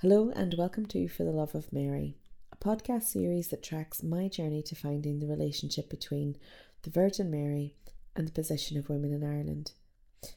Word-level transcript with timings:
Hello, 0.00 0.30
and 0.36 0.54
welcome 0.56 0.86
to 0.86 1.08
For 1.08 1.24
the 1.24 1.32
Love 1.32 1.56
of 1.56 1.72
Mary, 1.72 2.14
a 2.52 2.56
podcast 2.56 3.02
series 3.02 3.48
that 3.48 3.64
tracks 3.64 4.00
my 4.00 4.28
journey 4.28 4.62
to 4.62 4.76
finding 4.76 5.18
the 5.18 5.26
relationship 5.26 5.90
between 5.90 6.36
the 6.84 6.90
Virgin 6.90 7.32
Mary 7.32 7.74
and 8.14 8.28
the 8.28 8.32
position 8.32 8.78
of 8.78 8.88
women 8.88 9.12
in 9.12 9.24
Ireland. 9.24 9.72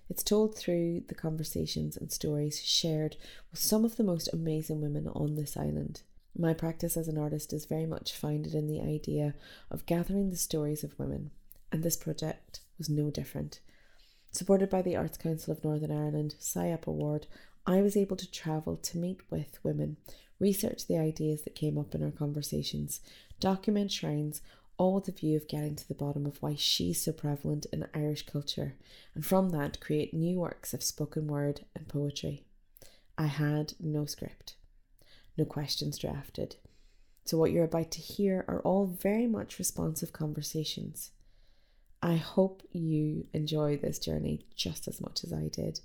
It's 0.10 0.24
told 0.24 0.58
through 0.58 1.04
the 1.10 1.13
conversations 1.13 1.96
and 1.96 2.12
stories 2.12 2.60
shared 2.66 3.18
with 3.52 3.60
some 3.60 3.86
of 3.86 3.97
the 3.97 4.04
most 4.04 4.34
amazing 4.34 4.82
women 4.82 5.07
on 5.09 5.36
this 5.36 5.55
island. 5.55 6.02
My 6.36 6.55
practice 6.55 6.98
as 6.98 7.07
an 7.07 7.20
artist 7.20 7.54
is 7.54 7.66
very 7.68 7.86
much 7.86 8.18
founded 8.18 8.55
in 8.55 8.66
the 8.66 8.82
idea 8.82 9.36
of 9.70 9.86
gathering 9.86 10.32
the 10.32 10.38
stories 10.38 10.84
of 10.84 10.98
women, 10.98 11.30
and 11.71 11.84
this 11.84 11.98
project 11.98 12.62
was 12.80 12.89
no 12.89 13.12
different. 13.12 13.59
Supported 14.32 14.70
by 14.70 14.82
the 14.82 14.96
Arts 14.96 15.18
Council 15.18 15.52
of 15.52 15.64
Northern 15.64 15.91
Ireland 15.91 16.36
SIAP 16.39 16.88
Award, 16.88 17.28
I 17.66 17.82
was 17.82 17.96
able 17.96 18.18
to 18.18 18.32
travel 18.32 18.75
to 18.77 18.98
meet 18.98 19.21
with 19.30 19.64
women, 19.64 19.98
research 20.39 20.88
the 20.88 20.98
ideas 20.98 21.44
that 21.44 21.55
came 21.55 21.77
up 21.77 21.94
in 21.94 22.04
our 22.04 22.12
conversations, 22.12 23.02
document 23.40 23.91
shrines, 23.91 24.41
all 24.77 24.95
with 24.95 25.05
the 25.05 25.12
view 25.12 25.38
of 25.38 25.48
getting 25.48 25.76
to 25.76 25.88
the 25.88 25.94
bottom 25.94 26.26
of 26.26 26.41
why 26.41 26.55
she's 26.55 27.04
so 27.04 27.12
prevalent 27.12 27.68
in 27.71 27.88
Irish 27.94 28.26
culture, 28.26 28.76
and 29.13 29.23
from 29.23 29.49
that 29.52 29.80
create 29.80 30.13
new 30.13 30.40
works 30.40 30.73
of 30.73 30.82
spoken 30.82 31.27
word 31.27 31.66
and 31.76 31.88
poetry. 31.88 32.45
I 33.18 33.27
had 33.27 33.73
no 33.80 34.05
script, 34.05 34.55
no 35.38 35.46
questions 35.46 35.99
drafted. 35.99 36.55
So, 37.26 37.38
what 37.38 37.52
you're 37.52 37.66
about 37.66 37.91
to 37.91 38.02
hear 38.02 38.43
are 38.48 38.62
all 38.62 38.88
very 38.88 39.27
much 39.27 39.59
responsive 39.59 40.12
conversations. 40.12 41.12
I 42.02 42.16
hope 42.16 42.63
you 42.71 43.27
enjoy 43.34 43.77
this 43.77 43.99
journey 43.99 44.48
just 44.55 44.88
as 44.88 44.99
much 44.99 45.23
as 45.23 45.32
I 45.32 45.49
did. 45.49 45.82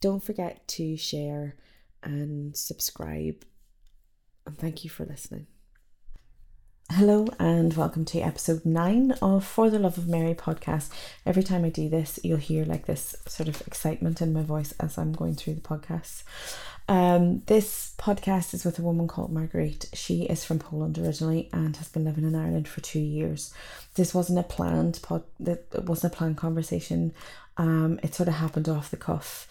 Don't 0.00 0.22
forget 0.22 0.66
to 0.68 0.96
share 0.96 1.56
and 2.02 2.56
subscribe. 2.56 3.44
And 4.46 4.56
thank 4.56 4.82
you 4.82 4.88
for 4.88 5.04
listening. 5.04 5.46
Hello 6.92 7.28
and 7.38 7.76
welcome 7.76 8.06
to 8.06 8.20
episode 8.20 8.64
nine 8.64 9.12
of 9.20 9.44
For 9.44 9.68
the 9.68 9.78
Love 9.78 9.98
of 9.98 10.08
Mary 10.08 10.34
podcast. 10.34 10.88
Every 11.26 11.42
time 11.42 11.66
I 11.66 11.68
do 11.68 11.90
this, 11.90 12.18
you'll 12.24 12.38
hear 12.38 12.64
like 12.64 12.86
this 12.86 13.14
sort 13.28 13.50
of 13.50 13.60
excitement 13.66 14.22
in 14.22 14.32
my 14.32 14.42
voice 14.42 14.72
as 14.80 14.96
I'm 14.96 15.12
going 15.12 15.34
through 15.34 15.56
the 15.56 15.60
podcast. 15.60 16.22
Um, 16.88 17.42
this 17.44 17.92
podcast 17.98 18.54
is 18.54 18.64
with 18.64 18.78
a 18.78 18.82
woman 18.82 19.06
called 19.06 19.30
Marguerite. 19.30 19.90
She 19.92 20.22
is 20.22 20.46
from 20.46 20.58
Poland 20.58 20.96
originally 20.96 21.50
and 21.52 21.76
has 21.76 21.90
been 21.90 22.06
living 22.06 22.24
in 22.24 22.34
Ireland 22.34 22.68
for 22.68 22.80
two 22.80 23.00
years. 23.00 23.52
This 23.96 24.14
wasn't 24.14 24.38
a 24.38 24.44
planned 24.44 24.98
pod. 25.02 25.24
That 25.38 25.84
wasn't 25.84 26.14
a 26.14 26.16
planned 26.16 26.38
conversation. 26.38 27.12
Um, 27.58 28.00
it 28.02 28.14
sort 28.14 28.30
of 28.30 28.36
happened 28.36 28.66
off 28.66 28.90
the 28.90 28.96
cuff 28.96 29.46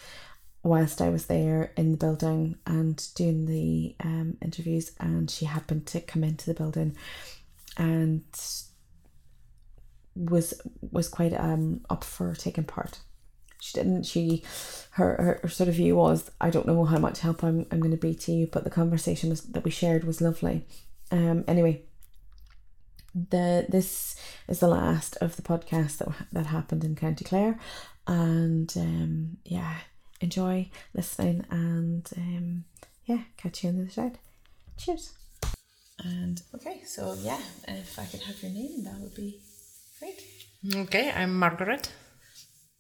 whilst 0.64 1.02
I 1.02 1.10
was 1.10 1.28
there 1.28 1.72
in 1.78 1.92
the 1.92 1.98
building 1.98 2.58
and 2.66 3.02
doing 3.16 3.46
the 3.46 3.96
um, 4.04 4.38
interviews, 4.42 4.92
and 5.00 5.30
she 5.30 5.46
happened 5.46 5.86
to 5.88 6.02
come 6.02 6.24
into 6.24 6.46
the 6.46 6.54
building 6.54 6.96
and 7.78 8.24
was 10.16 10.54
was 10.92 11.08
quite 11.08 11.34
um 11.34 11.82
up 11.90 12.04
for 12.04 12.36
taking 12.36 12.66
part. 12.66 13.00
She 13.62 13.74
didn't. 13.74 14.04
She 14.04 14.44
her, 14.92 15.16
her, 15.16 15.40
her 15.44 15.50
sort 15.50 15.70
of 15.70 15.76
view 15.76 15.96
was, 15.96 16.32
I 16.40 16.50
don't 16.50 16.66
know 16.66 16.86
how 16.86 16.98
much 16.98 17.20
help 17.20 17.44
I'm 17.44 17.66
I'm 17.72 17.80
going 17.80 17.92
to 17.92 17.98
be 17.98 18.16
to 18.16 18.32
you, 18.32 18.48
but 18.52 18.64
the 18.64 18.70
conversation 18.70 19.30
was, 19.30 19.42
that 19.42 19.64
we 19.64 19.72
shared 19.72 20.04
was 20.04 20.22
lovely. 20.22 20.66
Um. 21.12 21.44
Anyway, 21.48 21.84
the 23.14 23.66
this 23.70 24.16
is 24.48 24.60
the 24.60 24.68
last 24.68 25.18
of 25.18 25.36
the 25.36 25.42
podcast 25.42 25.98
that 25.98 26.10
that 26.32 26.46
happened 26.48 26.84
in 26.84 26.96
County 26.96 27.26
Clare, 27.26 27.60
and 28.08 28.72
um 28.78 29.38
yeah 29.46 29.76
enjoy 30.22 30.70
listening 30.94 31.46
and 31.50 32.10
um, 32.18 32.66
yeah, 33.06 33.22
catch 33.38 33.64
you 33.64 33.70
on 33.70 33.78
the 33.78 33.84
other 33.84 33.92
side. 33.92 34.20
Cheers. 34.78 35.14
And 36.04 36.42
okay, 36.56 36.82
so 36.86 37.16
yeah, 37.22 37.40
if 37.68 38.00
I 38.00 38.06
could 38.06 38.22
have 38.22 38.42
your 38.42 38.52
name, 38.52 38.84
that 38.86 39.00
would 39.00 39.16
be 39.16 39.42
great. 40.00 40.22
Okay, 40.74 41.12
I'm 41.12 41.38
Margaret. 41.38 41.92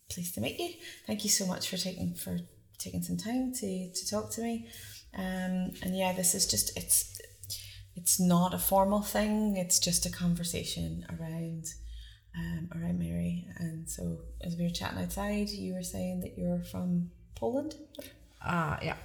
Pleased 0.10 0.36
to 0.36 0.42
meet 0.42 0.60
you. 0.60 0.70
Thank 1.06 1.24
you 1.24 1.30
so 1.30 1.46
much 1.46 1.70
for 1.70 1.78
taking 1.78 2.16
for 2.16 2.38
taking 2.78 3.04
some 3.04 3.18
time 3.18 3.54
to 3.54 3.92
to 3.92 4.10
talk 4.10 4.32
to 4.32 4.42
me. 4.42 4.68
Um, 5.18 5.72
and 5.84 5.98
yeah, 5.98 6.14
this 6.14 6.34
is 6.34 6.48
just 6.48 6.76
it's 6.78 7.20
it's 7.96 8.20
not 8.20 8.54
a 8.54 8.60
formal 8.60 9.02
thing. 9.02 9.58
It's 9.58 9.80
just 9.80 10.06
a 10.06 10.12
conversation 10.12 11.06
around 11.10 11.66
um, 12.38 12.70
around 12.76 13.00
Mary. 13.00 13.48
And 13.58 13.90
so 13.90 14.20
as 14.42 14.56
we 14.56 14.64
were 14.64 14.70
chatting 14.70 15.00
outside, 15.00 15.50
you 15.50 15.74
were 15.74 15.84
saying 15.84 16.22
that 16.22 16.38
you're 16.38 16.64
from 16.64 17.12
Poland? 17.40 17.76
Uh, 18.46 18.78
yeah. 18.82 18.98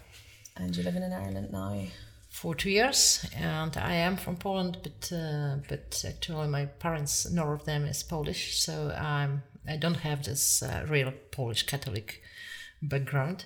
And 0.56 0.74
you're 0.76 0.84
living 0.84 1.02
in 1.02 1.12
Ireland 1.12 1.52
now? 1.52 1.86
For 2.30 2.54
two 2.54 2.70
years, 2.70 3.24
and 3.36 3.76
I 3.76 3.94
am 3.94 4.16
from 4.16 4.36
Poland, 4.36 4.78
but 4.82 5.12
uh, 5.12 5.56
but 5.68 6.04
actually 6.06 6.48
my 6.48 6.66
parents, 6.66 7.30
none 7.30 7.52
of 7.52 7.64
them 7.64 7.84
is 7.84 8.02
Polish, 8.02 8.60
so 8.60 8.90
I'm 8.90 9.42
I 9.68 9.76
don't 9.76 9.98
have 9.98 10.24
this 10.24 10.62
uh, 10.62 10.84
real 10.88 11.12
Polish 11.30 11.62
Catholic 11.62 12.22
background, 12.82 13.44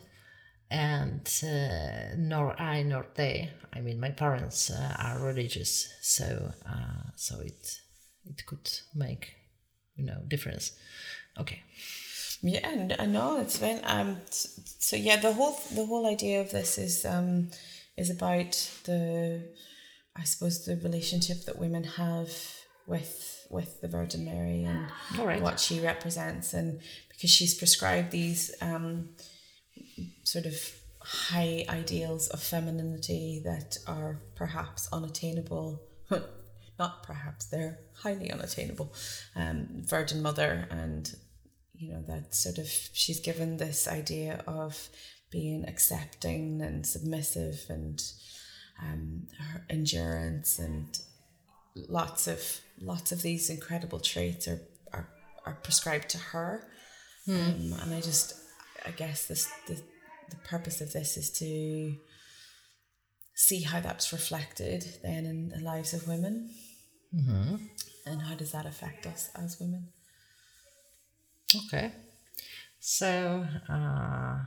and 0.71 1.29
uh, 1.45 2.15
nor 2.17 2.59
I 2.59 2.83
nor 2.83 3.07
they. 3.15 3.51
I 3.75 3.81
mean, 3.81 4.01
my 4.01 4.11
parents 4.11 4.71
uh, 4.71 4.97
are 4.99 5.19
religious, 5.19 5.93
so 6.01 6.53
uh, 6.67 7.11
so 7.15 7.41
it 7.41 7.81
it 8.25 8.47
could 8.47 8.71
make 8.95 9.35
you 9.97 10.07
know 10.07 10.23
difference. 10.29 10.73
Okay. 11.39 11.63
Yeah, 12.43 12.97
I 12.99 13.07
know 13.07 13.41
it's 13.41 13.59
been 13.59 13.81
um. 13.85 14.19
So 14.31 14.97
yeah, 14.97 15.17
the 15.17 15.33
whole 15.33 15.59
the 15.75 15.85
whole 15.87 16.07
idea 16.07 16.41
of 16.41 16.51
this 16.51 16.79
is 16.79 17.05
um 17.05 17.51
is 17.97 18.11
about 18.11 18.53
the, 18.85 19.43
I 20.15 20.23
suppose 20.23 20.65
the 20.65 20.77
relationship 20.77 21.45
that 21.47 21.59
women 21.59 21.83
have 21.83 22.31
with 22.87 23.47
with 23.51 23.81
the 23.81 23.89
Virgin 23.89 24.25
Mary 24.25 24.65
and 24.65 24.87
right. 25.19 25.43
what 25.43 25.59
she 25.59 25.81
represents, 25.81 26.55
and 26.55 26.81
because 27.09 27.31
she's 27.31 27.55
prescribed 27.55 28.13
these 28.13 28.55
um 28.61 29.11
sort 30.23 30.47
of 30.47 30.55
high 31.01 31.65
ideals 31.69 32.29
of 32.29 32.41
femininity 32.43 33.43
that 33.45 33.79
are 33.87 34.21
perhaps 34.37 34.89
unattainable. 34.93 35.83
Not 36.79 37.03
perhaps 37.03 37.47
they're 37.47 37.81
highly 38.03 38.31
unattainable. 38.31 38.95
Um, 39.35 39.67
Virgin 39.85 40.23
Mother 40.23 40.69
and 40.71 41.13
you 41.79 41.93
know 41.93 42.03
that 42.09 42.35
sort 42.35 42.59
of 42.59 42.69
she's 42.93 43.21
given 43.21 43.57
this 43.57 43.87
idea 43.87 44.43
of 44.47 44.89
being 45.31 45.65
accepting 45.67 46.61
and 46.61 46.87
submissive 46.87 47.65
and 47.69 48.03
um, 48.83 49.27
her 49.39 49.65
endurance 49.71 50.59
and 50.59 51.01
lots 51.89 52.27
of 52.27 52.61
lots 52.81 53.13
of 53.13 53.23
these 53.23 53.51
incredible 53.51 54.01
traits 54.01 54.49
are 54.49 54.61
are, 54.93 55.09
are 55.47 55.59
prescribed 55.63 56.09
to 56.09 56.19
her 56.19 56.69
hmm. 57.27 57.33
um, 57.33 57.75
and 57.83 57.95
I 57.95 58.01
just 58.01 58.35
I 58.85 58.91
guess 58.91 59.27
this 59.27 59.49
the, 59.67 59.81
the 60.31 60.37
purpose 60.49 60.81
of 60.81 60.93
this 60.93 61.17
is 61.17 61.31
to 61.39 61.95
see 63.35 63.63
how 63.63 63.81
that's 63.81 64.13
reflected 64.13 64.85
then 65.03 65.25
in 65.25 65.49
the 65.49 65.61
lives 65.61 65.95
of 65.95 66.09
women 66.09 66.51
mm-hmm. 67.15 67.57
and 68.07 68.23
how 68.23 68.35
does 68.35 68.51
that 68.51 68.67
affect 68.67 69.07
us 69.07 69.31
as 69.37 69.61
women 69.61 69.89
Okay. 71.55 71.93
So, 72.81 73.47
uh, 73.69 74.39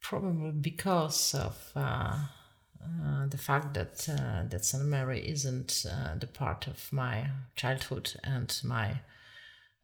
probably 0.00 0.52
because 0.52 1.34
of 1.34 1.72
uh, 1.74 2.18
uh, 2.82 3.26
the 3.28 3.38
fact 3.38 3.74
that 3.74 4.08
uh, 4.08 4.44
that 4.48 4.64
Saint 4.64 4.84
Mary 4.84 5.28
isn't 5.28 5.84
uh, 5.90 6.14
the 6.14 6.28
part 6.28 6.66
of 6.68 6.92
my 6.92 7.30
childhood 7.56 8.14
and 8.22 8.60
my 8.64 9.00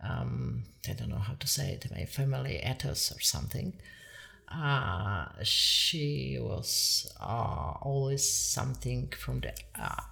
um, 0.00 0.64
I 0.88 0.92
don't 0.94 1.08
know 1.10 1.18
how 1.18 1.34
to 1.34 1.46
say 1.46 1.72
it, 1.72 1.90
my 1.90 2.04
family 2.04 2.56
ethos 2.64 3.12
or 3.12 3.20
something. 3.20 3.74
Uh, 4.48 5.26
she 5.42 6.38
was 6.40 7.12
uh, 7.20 7.74
always 7.82 8.30
something 8.30 9.08
from 9.16 9.40
the 9.40 9.52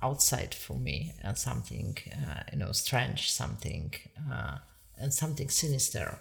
outside 0.03 0.55
for 0.55 0.75
me 0.75 1.13
and 1.23 1.37
something 1.37 1.97
you 2.53 2.59
know 2.59 2.73
strange 2.73 3.31
something 3.31 3.93
and 5.01 5.13
something 5.13 5.49
sinister. 5.49 6.19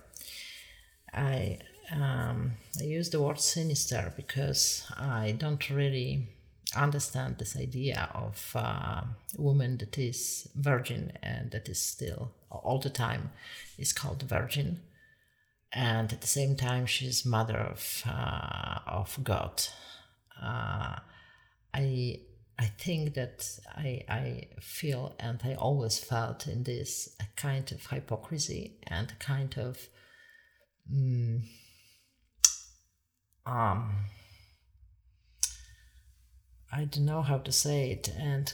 I 1.13 1.59
um, 1.91 2.53
I 2.79 2.83
use 2.83 3.09
the 3.09 3.21
word 3.21 3.39
sinister 3.39 4.13
because 4.15 4.85
I 4.95 5.35
don't 5.37 5.69
really 5.69 6.27
understand 6.75 7.37
this 7.37 7.57
idea 7.57 8.09
of 8.13 8.51
a 8.55 8.59
uh, 8.59 9.03
woman 9.37 9.77
that 9.77 9.97
is 9.97 10.47
virgin 10.55 11.11
and 11.23 11.49
that 11.51 11.67
is 11.67 11.81
still 11.81 12.31
all 12.51 12.77
the 12.77 12.91
time 12.91 13.31
is 13.77 13.91
called 13.91 14.21
virgin, 14.23 14.81
and 15.73 16.13
at 16.13 16.21
the 16.21 16.27
same 16.27 16.55
time 16.55 16.85
she's 16.85 17.25
mother 17.25 17.57
of 17.57 18.03
uh, 18.07 18.79
of 18.87 19.19
God. 19.23 19.63
Uh, 20.41 20.95
I 21.73 22.19
I 22.59 22.65
think 22.77 23.13
that 23.13 23.49
I, 23.73 24.03
I 24.09 24.47
feel 24.59 25.15
and 25.17 25.39
I 25.45 25.53
always 25.53 25.97
felt 25.97 26.45
in 26.45 26.63
this 26.63 27.15
a 27.21 27.23
kind 27.39 27.71
of 27.71 27.85
hypocrisy 27.85 28.79
and 28.87 29.09
a 29.09 29.23
kind 29.23 29.57
of 29.57 29.79
um, 30.91 31.43
um, 33.45 33.95
I 36.71 36.83
don't 36.83 37.05
know 37.05 37.21
how 37.21 37.37
to 37.37 37.51
say 37.51 37.91
it, 37.91 38.11
and 38.17 38.53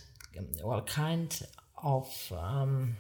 well, 0.64 0.84
kind 0.84 1.42
of 1.84 2.32
um, 2.38 2.98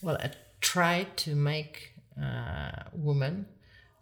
well, 0.00 0.16
I 0.16 0.30
try 0.60 1.08
to 1.16 1.34
make 1.34 1.92
uh, 2.22 2.84
women 2.92 3.46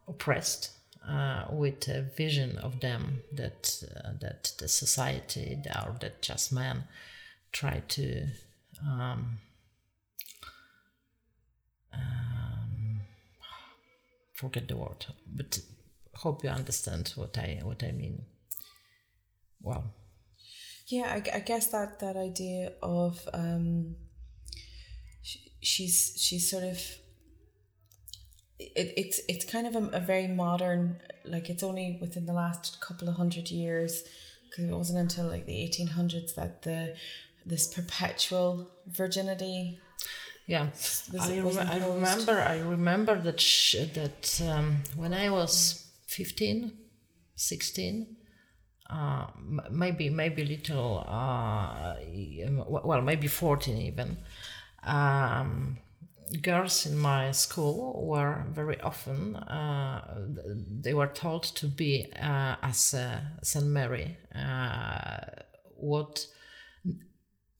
oppressed 0.06 0.75
uh, 1.08 1.44
with 1.50 1.88
a 1.88 2.02
vision 2.02 2.58
of 2.58 2.80
them 2.80 3.22
that 3.32 3.82
uh, 3.94 4.10
that 4.20 4.52
the 4.58 4.68
society 4.68 5.58
or 5.84 5.96
that 6.00 6.22
just 6.22 6.52
men 6.52 6.84
try 7.52 7.82
to 7.88 8.26
um, 8.82 9.38
um, 11.92 13.00
forget 14.34 14.68
the 14.68 14.76
word, 14.76 15.06
but 15.34 15.60
hope 16.14 16.42
you 16.42 16.50
understand 16.50 17.12
what 17.16 17.38
I 17.38 17.60
what 17.62 17.82
I 17.82 17.92
mean. 17.92 18.24
Well, 19.62 19.84
yeah, 20.88 21.12
I, 21.12 21.36
I 21.36 21.40
guess 21.40 21.68
that 21.68 22.00
that 22.00 22.16
idea 22.16 22.72
of 22.82 23.28
um, 23.32 23.96
she, 25.22 25.52
she's 25.60 26.14
she's 26.16 26.50
sort 26.50 26.64
of 26.64 26.80
it, 28.58 28.94
it's 28.96 29.20
it's 29.28 29.44
kind 29.44 29.66
of 29.66 29.76
a, 29.76 29.96
a 29.96 30.00
very 30.00 30.26
modern 30.26 30.96
like 31.24 31.50
it's 31.50 31.62
only 31.62 31.98
within 32.00 32.26
the 32.26 32.32
last 32.32 32.80
couple 32.80 33.08
of 33.08 33.16
hundred 33.16 33.50
years 33.50 34.04
because 34.48 34.64
it 34.64 34.74
wasn't 34.74 34.98
until 34.98 35.26
like 35.26 35.46
the 35.46 35.52
1800s 35.52 36.34
that 36.34 36.62
the 36.62 36.94
this 37.44 37.66
perpetual 37.72 38.70
virginity 38.86 39.78
yeah. 40.48 40.68
I, 41.20 41.40
rem- 41.40 41.58
I 41.58 41.86
remember 41.86 42.40
i 42.40 42.58
remember 42.60 43.20
that 43.20 43.40
sh- 43.40 43.88
that 43.94 44.40
um, 44.48 44.76
when 44.96 45.12
i 45.12 45.28
was 45.28 45.86
15 46.06 46.72
16 47.34 48.16
uh, 48.88 49.26
maybe 49.70 50.08
maybe 50.08 50.44
little 50.44 51.04
uh, 51.06 51.96
well 52.68 53.02
maybe 53.02 53.26
14 53.26 53.76
even 53.78 54.16
um, 54.84 55.78
girls 56.42 56.86
in 56.86 56.96
my 56.96 57.30
school 57.32 58.04
were 58.06 58.44
very 58.50 58.80
often 58.80 59.36
uh, 59.36 60.18
they 60.80 60.94
were 60.94 61.06
told 61.06 61.42
to 61.44 61.66
be 61.66 62.12
uh, 62.20 62.56
as 62.62 62.94
uh, 62.94 63.20
Saint 63.42 63.66
Mary. 63.66 64.16
Uh, 64.34 65.18
what? 65.76 66.26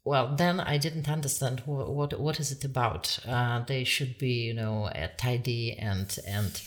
Well, 0.04 0.36
then 0.36 0.60
I 0.60 0.78
didn't 0.78 1.08
understand 1.08 1.62
what 1.66 1.92
what, 1.92 2.20
what 2.20 2.40
is 2.40 2.52
it 2.52 2.64
about. 2.64 3.18
Uh, 3.26 3.64
they 3.64 3.84
should 3.84 4.18
be, 4.18 4.46
you 4.46 4.54
know, 4.54 4.84
uh, 4.84 5.08
tidy 5.16 5.76
and 5.78 6.16
and 6.26 6.60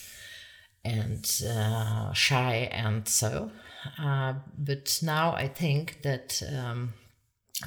and 0.85 1.25
shy 2.15 2.69
and 2.71 3.07
so. 3.07 3.51
but 4.57 4.99
now 5.01 5.33
I 5.33 5.47
think 5.47 6.01
that. 6.03 6.41
Um, 6.53 6.93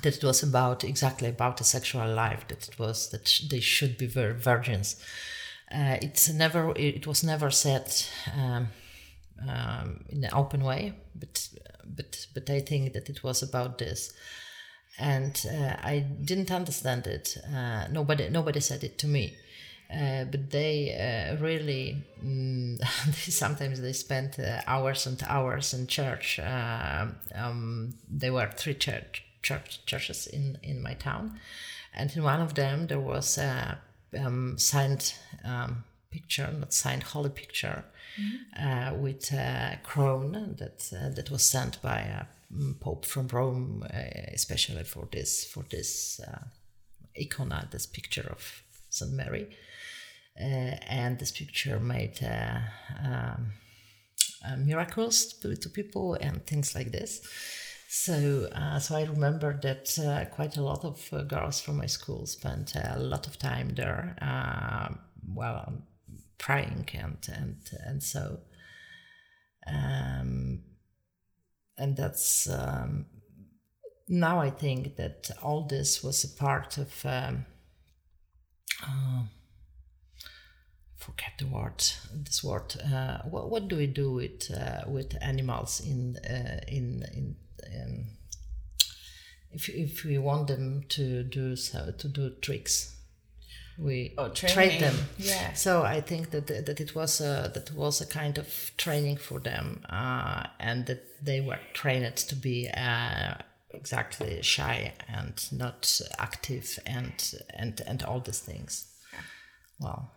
that 0.00 0.17
it 0.17 0.25
was 0.25 0.43
about 0.43 0.85
exactly 0.85 1.29
about 1.29 1.61
a 1.61 1.65
sexual 1.65 2.09
life 2.09 2.47
that 2.49 2.69
it 2.69 2.79
was 2.79 3.11
that 3.11 3.29
sh- 3.29 3.43
they 3.50 3.61
should 3.61 3.99
be 3.99 4.06
vir- 4.06 4.33
virgins. 4.35 4.97
Uh, 5.71 5.97
it's 6.00 6.29
never 6.33 6.73
it 6.77 7.06
was 7.06 7.23
never 7.23 7.50
said 7.50 7.93
um, 8.37 8.69
um, 9.49 10.05
in 10.09 10.25
an 10.25 10.31
open 10.33 10.62
way 10.62 10.93
but 11.15 11.49
but 11.85 12.27
but 12.35 12.49
i 12.50 12.61
think 12.61 12.93
that 12.93 13.09
it 13.09 13.23
was 13.23 13.43
about 13.43 13.79
this. 13.79 14.12
And 14.99 15.35
uh, 15.50 15.77
i 15.83 16.00
didn't 16.00 16.50
understand 16.50 17.06
it. 17.06 17.37
Uh, 17.55 17.87
nobody 17.91 18.29
nobody 18.29 18.61
said 18.61 18.85
it 18.85 18.99
to 18.99 19.06
me. 19.06 19.37
Uh, 19.93 20.25
but 20.25 20.50
they 20.50 20.94
uh, 20.97 21.37
really 21.37 22.03
mm, 22.25 22.83
sometimes 23.15 23.81
they 23.83 23.93
spent 23.93 24.39
uh, 24.39 24.62
hours 24.67 25.06
and 25.06 25.23
hours 25.27 25.75
in 25.75 25.87
church. 25.87 26.41
Um, 26.41 27.94
there 28.09 28.33
were 28.33 28.50
three 28.56 28.75
church 28.75 29.23
church, 29.43 29.85
churches 29.87 30.27
in, 30.27 30.59
in 30.62 30.83
my 30.83 30.94
town. 30.94 31.41
And 31.94 32.15
in 32.17 32.23
one 32.23 32.41
of 32.41 32.55
them, 32.55 32.87
there 32.87 33.00
was 33.00 33.39
a 33.39 33.79
um, 34.19 34.56
signed 34.59 35.15
um, 35.44 35.85
picture, 36.11 36.50
not 36.59 36.73
signed, 36.73 37.03
holy 37.03 37.31
picture, 37.31 37.85
mm-hmm. 38.19 38.67
uh, 38.67 38.94
with 38.99 39.33
a 39.33 39.79
crown 39.83 40.56
that 40.59 40.89
uh, 40.94 41.09
that 41.11 41.31
was 41.31 41.43
sent 41.43 41.81
by 41.83 41.99
a 42.00 42.55
mm, 42.55 42.79
pope 42.81 43.05
from 43.05 43.29
Rome, 43.29 43.85
uh, 43.93 43.99
especially 44.33 44.85
for 44.85 45.09
this 45.11 45.44
for 45.44 45.65
this 45.71 46.21
uh, 46.21 46.44
icona, 47.21 47.71
this 47.71 47.87
picture 47.87 48.29
of 48.31 48.62
Saint 48.89 49.12
Mary, 49.12 49.49
uh, 50.41 50.77
and 50.89 51.19
this 51.19 51.33
picture 51.33 51.81
made 51.81 52.23
uh, 52.23 52.61
um, 53.05 53.53
miracles 54.59 55.33
to, 55.35 55.56
to 55.56 55.69
people 55.69 56.15
and 56.15 56.47
things 56.47 56.75
like 56.75 56.93
this. 56.93 57.23
So, 57.94 58.49
uh, 58.55 58.79
so 58.79 58.97
I 58.97 59.03
remember 59.03 59.61
that 59.62 59.99
uh, 59.99 60.25
quite 60.35 60.56
a 60.56 60.62
lot 60.62 60.83
of 60.83 61.06
uh, 61.12 61.25
girls 61.25 61.61
from 61.61 61.77
my 61.77 61.85
school 61.85 62.25
spent 62.25 62.75
a 62.75 62.99
lot 62.99 63.27
of 63.27 63.39
time 63.39 63.75
there, 63.75 64.17
uh, 64.23 64.94
well, 65.29 65.75
praying 66.39 66.89
and 66.94 67.19
and 67.31 67.59
and 67.85 68.03
so. 68.03 68.39
Um, 69.67 70.62
and 71.77 71.94
that's 71.94 72.49
um, 72.49 73.05
now 74.09 74.41
I 74.41 74.49
think 74.49 74.97
that 74.97 75.31
all 75.43 75.67
this 75.67 76.03
was 76.03 76.25
a 76.25 76.35
part 76.35 76.79
of. 76.79 77.05
Um, 77.05 77.44
uh, 78.83 79.25
forget 80.97 81.33
the 81.39 81.47
word. 81.47 81.85
This 82.15 82.43
word. 82.43 82.75
Uh, 82.91 83.19
what, 83.29 83.50
what 83.50 83.69
do 83.69 83.77
we 83.77 83.87
do 83.87 84.12
with 84.12 84.50
with 84.87 85.15
animals 85.21 85.81
in 85.81 86.17
in 86.69 87.05
in 87.12 87.37
um, 87.67 88.06
if 89.53 89.69
if 89.69 90.05
we 90.05 90.19
want 90.19 90.49
them 90.49 90.85
to 90.88 91.23
do 91.23 91.56
so 91.56 91.93
to 91.99 92.09
do 92.09 92.31
tricks 92.41 92.97
we 93.79 94.14
oh, 94.19 94.29
trade 94.29 94.81
them. 94.81 94.97
Yeah. 95.19 95.53
So 95.55 95.82
i 95.82 96.00
think 96.00 96.31
that 96.31 96.47
that 96.47 96.81
it 96.81 96.94
was 96.94 97.20
a 97.20 97.50
that 97.55 97.73
was 97.75 98.00
a 98.00 98.06
kind 98.06 98.38
of 98.38 98.73
training 98.76 99.17
for 99.17 99.41
them 99.41 99.85
uh, 99.88 100.44
and 100.59 100.87
that 100.87 101.03
they 101.25 101.41
were 101.41 101.59
trained 101.73 102.17
to 102.17 102.35
be 102.35 102.69
uh, 102.69 103.35
exactly 103.70 104.43
shy 104.43 104.93
and 105.08 105.35
not 105.53 106.00
active 106.19 106.79
and 106.87 107.35
and 107.55 107.81
and 107.87 108.03
all 108.03 108.20
these 108.20 108.41
things. 108.41 108.87
Yeah. 109.12 109.20
well 109.81 110.12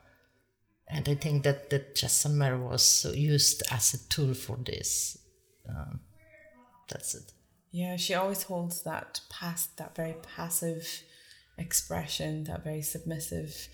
and 0.88 1.10
i 1.10 1.16
think 1.16 1.44
that 1.44 1.70
that 1.70 2.26
Mary 2.30 2.60
was 2.60 3.06
used 3.16 3.64
as 3.72 3.94
a 3.94 4.10
tool 4.10 4.34
for 4.34 4.58
this. 4.58 5.18
Um, 5.68 6.02
that's 6.88 7.16
it 7.16 7.35
yeah, 7.76 7.98
she 7.98 8.14
always 8.14 8.44
holds 8.44 8.84
that 8.84 9.20
past 9.30 9.76
that 9.76 9.98
very 9.98 10.16
passive 10.38 10.88
expression, 11.58 12.46
that 12.46 12.64
very 12.64 12.82
submissive 12.82 13.68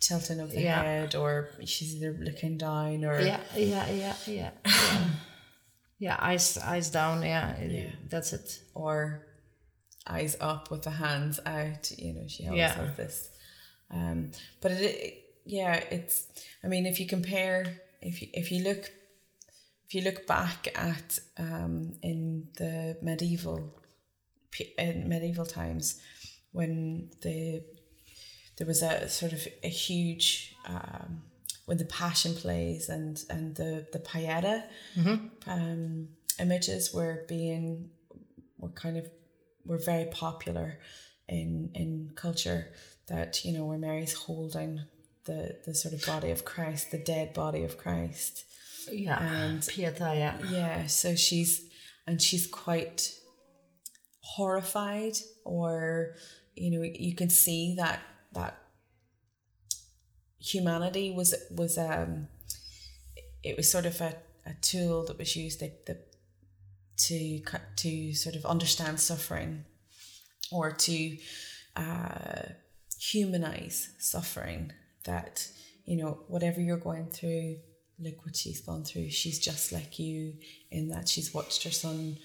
tilting 0.00 0.40
of 0.40 0.50
the 0.50 0.62
yeah. 0.62 0.82
head, 0.82 1.14
or 1.14 1.50
she's 1.64 1.94
either 1.94 2.18
looking 2.20 2.58
down 2.58 3.04
or 3.04 3.20
yeah, 3.20 3.38
yeah, 3.54 3.88
yeah, 3.90 4.16
yeah, 4.26 4.50
yeah. 4.66 5.04
yeah 6.00 6.16
eyes 6.18 6.58
eyes 6.58 6.90
down. 6.90 7.22
Yeah, 7.22 7.54
yeah, 7.62 7.90
that's 8.08 8.32
it. 8.32 8.58
Or 8.74 9.24
eyes 10.04 10.36
up 10.40 10.72
with 10.72 10.82
the 10.82 10.90
hands 10.90 11.38
out. 11.46 11.92
You 11.96 12.14
know, 12.14 12.26
she 12.26 12.46
always 12.46 12.58
yeah. 12.58 12.74
has 12.74 12.96
this. 12.96 13.30
Um, 13.88 14.32
but 14.62 14.72
it, 14.72 14.82
it, 14.82 15.24
yeah, 15.44 15.76
it's. 15.92 16.26
I 16.64 16.66
mean, 16.66 16.86
if 16.86 16.98
you 16.98 17.06
compare, 17.06 17.66
if 18.02 18.20
you 18.20 18.30
if 18.32 18.50
you 18.50 18.64
look 18.64 18.90
if 19.94 20.02
you 20.04 20.10
look 20.10 20.26
back 20.26 20.68
at 20.74 21.20
um, 21.38 21.92
in 22.02 22.48
the 22.58 22.96
medieval 23.00 23.72
in 24.76 25.08
medieval 25.08 25.46
times 25.46 26.00
when 26.50 27.10
the 27.22 27.62
there 28.56 28.66
was 28.66 28.82
a 28.82 29.08
sort 29.08 29.32
of 29.32 29.46
a 29.62 29.68
huge 29.68 30.56
um, 30.66 31.22
when 31.66 31.78
the 31.78 31.84
passion 31.84 32.34
plays 32.34 32.88
and 32.88 33.22
and 33.30 33.54
the 33.54 33.86
the 33.92 34.00
pieta 34.00 34.64
mm-hmm. 34.96 35.26
um, 35.46 36.08
images 36.40 36.92
were 36.92 37.24
being 37.28 37.90
were 38.58 38.70
kind 38.70 38.96
of 38.96 39.06
were 39.64 39.78
very 39.78 40.06
popular 40.06 40.78
in 41.28 41.70
in 41.74 42.10
culture 42.16 42.66
that 43.06 43.44
you 43.44 43.52
know 43.56 43.64
where 43.64 43.78
Mary's 43.78 44.14
holding 44.14 44.80
the 45.24 45.56
the 45.64 45.74
sort 45.74 45.94
of 45.94 46.04
body 46.04 46.32
of 46.32 46.44
Christ 46.44 46.90
the 46.90 46.98
dead 46.98 47.32
body 47.32 47.62
of 47.62 47.78
Christ 47.78 48.44
yeah. 48.92 49.22
And 49.22 49.66
Pieta, 49.68 50.14
yeah. 50.16 50.38
Yeah. 50.50 50.86
So 50.86 51.14
she's 51.14 51.68
and 52.06 52.20
she's 52.20 52.46
quite 52.46 53.12
horrified 54.20 55.16
or 55.44 56.14
you 56.54 56.70
know, 56.70 56.82
you 56.82 57.14
can 57.14 57.30
see 57.30 57.74
that 57.76 58.00
that 58.32 58.58
humanity 60.38 61.10
was 61.10 61.34
was 61.50 61.78
um 61.78 62.28
it 63.42 63.56
was 63.56 63.70
sort 63.70 63.86
of 63.86 64.00
a, 64.00 64.14
a 64.46 64.54
tool 64.60 65.04
that 65.06 65.18
was 65.18 65.36
used 65.36 65.60
that, 65.60 65.86
that 65.86 66.14
to 66.96 67.40
to 67.76 68.14
sort 68.14 68.36
of 68.36 68.44
understand 68.46 69.00
suffering 69.00 69.64
or 70.52 70.70
to 70.70 71.16
uh, 71.76 72.42
humanize 73.00 73.90
suffering 73.98 74.72
that 75.04 75.48
you 75.84 75.96
know 75.96 76.20
whatever 76.28 76.60
you're 76.60 76.76
going 76.76 77.06
through 77.10 77.56
look 77.98 78.24
what 78.24 78.36
she's 78.36 78.60
gone 78.60 78.84
through. 78.84 79.10
She's 79.10 79.38
just 79.38 79.72
like 79.72 79.98
you 79.98 80.34
in 80.70 80.88
that 80.88 81.08
she's 81.08 81.32
watched 81.32 81.62
her 81.64 81.70
son 81.70 82.18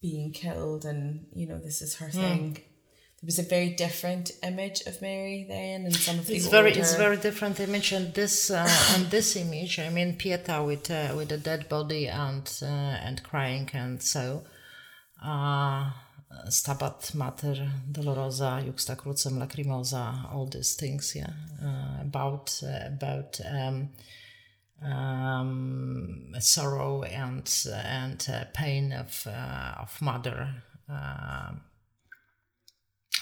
being 0.00 0.32
killed 0.32 0.84
and 0.84 1.26
you 1.34 1.46
know 1.46 1.58
this 1.58 1.80
is 1.82 1.96
her 1.96 2.08
Hmm. 2.08 2.20
thing. 2.20 2.52
There 2.54 3.28
was 3.28 3.38
a 3.38 3.44
very 3.44 3.68
different 3.70 4.32
image 4.42 4.80
of 4.80 5.00
Mary 5.00 5.46
then, 5.48 5.84
and 5.84 5.94
some 5.94 6.18
of 6.18 6.26
the 6.26 6.34
It's 6.34 6.46
older, 6.46 6.56
very, 6.62 6.72
it's 6.72 6.96
very 6.96 7.16
different 7.16 7.60
image, 7.60 7.92
and 7.92 8.12
this, 8.14 8.50
uh, 8.50 8.68
and 8.96 9.08
this 9.12 9.36
image. 9.36 9.78
I 9.78 9.90
mean, 9.90 10.16
Pieta 10.16 10.60
with 10.64 10.90
uh, 10.90 11.14
with 11.16 11.30
a 11.30 11.38
dead 11.38 11.68
body 11.68 12.08
and 12.08 12.46
uh, 12.60 12.66
and 13.06 13.22
crying, 13.22 13.70
and 13.74 14.02
so, 14.02 14.42
uh, 15.24 15.92
Stabat 16.48 17.14
Mater 17.14 17.70
Dolorosa, 17.90 18.64
Juxta 18.64 18.96
Crucem 18.96 19.38
Lacrimosa, 19.38 20.32
all 20.32 20.46
these 20.46 20.74
things, 20.74 21.14
yeah, 21.14 21.30
uh, 21.62 22.02
about 22.02 22.60
uh, 22.62 22.86
about 22.86 23.40
um, 23.48 23.90
um, 24.82 26.34
sorrow 26.40 27.02
and 27.02 27.50
and 27.72 28.28
uh, 28.32 28.44
pain 28.54 28.92
of 28.92 29.26
uh, 29.26 29.74
of 29.80 30.00
mother. 30.02 30.62
Uh, 30.88 31.52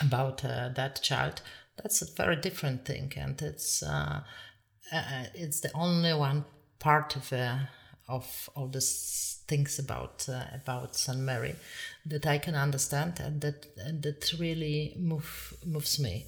about 0.01 0.45
uh, 0.45 0.71
that 0.71 1.03
child 1.03 1.43
that's 1.77 2.01
a 2.01 2.07
very 2.17 2.37
different 2.37 2.87
thing 2.87 3.13
and 3.17 3.43
it's 3.43 3.83
uh, 3.83 4.21
it's 5.35 5.61
the 5.61 5.71
only 5.75 6.15
one 6.15 6.45
part 6.79 7.15
of 7.17 7.33
of 8.09 8.49
all 8.55 8.67
these 8.67 9.40
things 9.51 9.79
about 9.79 10.27
uh, 10.29 10.45
about 10.61 10.97
St 10.97 11.19
Mary 11.19 11.55
that 12.07 12.27
I 12.27 12.39
can 12.39 12.55
understand 12.55 13.21
and 13.21 13.41
that 13.41 13.67
and 13.87 14.03
that 14.03 14.33
really 14.39 14.95
move 14.99 15.55
moves 15.67 15.99
me 15.99 16.27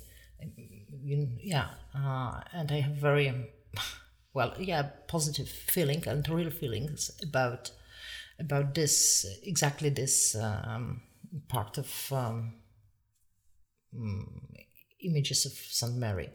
you, 1.11 1.29
yeah 1.41 1.69
uh, 1.95 2.41
and 2.53 2.71
I 2.71 2.81
have 2.81 2.97
very 2.97 3.29
um, 3.29 3.47
well 4.35 4.53
yeah 4.59 4.83
positive 5.07 5.49
feeling 5.49 6.03
and 6.07 6.29
real 6.29 6.51
feelings 6.51 7.11
about 7.23 7.71
about 8.39 8.75
this 8.75 9.27
exactly 9.45 9.91
this 9.91 10.35
um, 10.35 11.03
part 11.49 11.79
of 11.79 12.13
um, 12.13 12.55
images 15.03 15.47
of 15.47 15.53
Saint 15.53 15.97
Mary. 15.97 16.31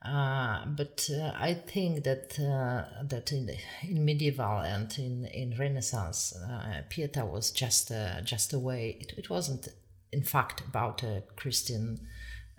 Uh, 0.00 0.64
but 0.76 1.10
uh, 1.12 1.32
I 1.36 1.54
think 1.54 2.04
that 2.04 2.38
uh, 2.38 3.02
that 3.08 3.32
in 3.32 3.50
in 3.82 4.04
medieval 4.04 4.58
and 4.58 4.94
in 4.96 5.24
in 5.26 5.56
Renaissance, 5.58 6.36
uh, 6.36 6.82
Pieta 6.88 7.24
was 7.26 7.50
just 7.50 7.90
a, 7.90 8.22
just 8.24 8.52
a 8.52 8.60
way. 8.60 8.96
It, 9.00 9.14
it 9.16 9.28
wasn't, 9.28 9.66
in 10.12 10.22
fact, 10.22 10.60
about 10.60 11.02
a 11.02 11.24
Christian 11.34 12.06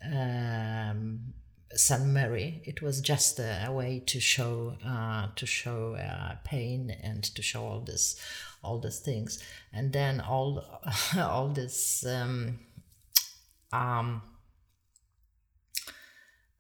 um, 0.04 1.34
Saint 1.74 2.08
Mary. 2.08 2.62
It 2.66 2.82
was 2.82 3.00
just 3.00 3.40
a, 3.40 3.68
a 3.68 3.72
way 3.72 4.04
to 4.08 4.20
show 4.20 4.76
uh, 4.86 5.28
to 5.34 5.46
show 5.46 5.96
uh, 5.96 6.36
pain 6.44 6.94
and 7.02 7.24
to 7.24 7.42
show 7.42 7.64
all 7.66 7.80
this 7.80 8.20
all 8.62 8.80
these 8.80 9.00
things, 9.00 9.42
and 9.72 9.94
then 9.94 10.20
all 10.20 10.82
all 11.18 11.48
this. 11.48 12.06
Um, 12.06 12.60
um, 13.72 14.24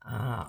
uh, 0.07 0.45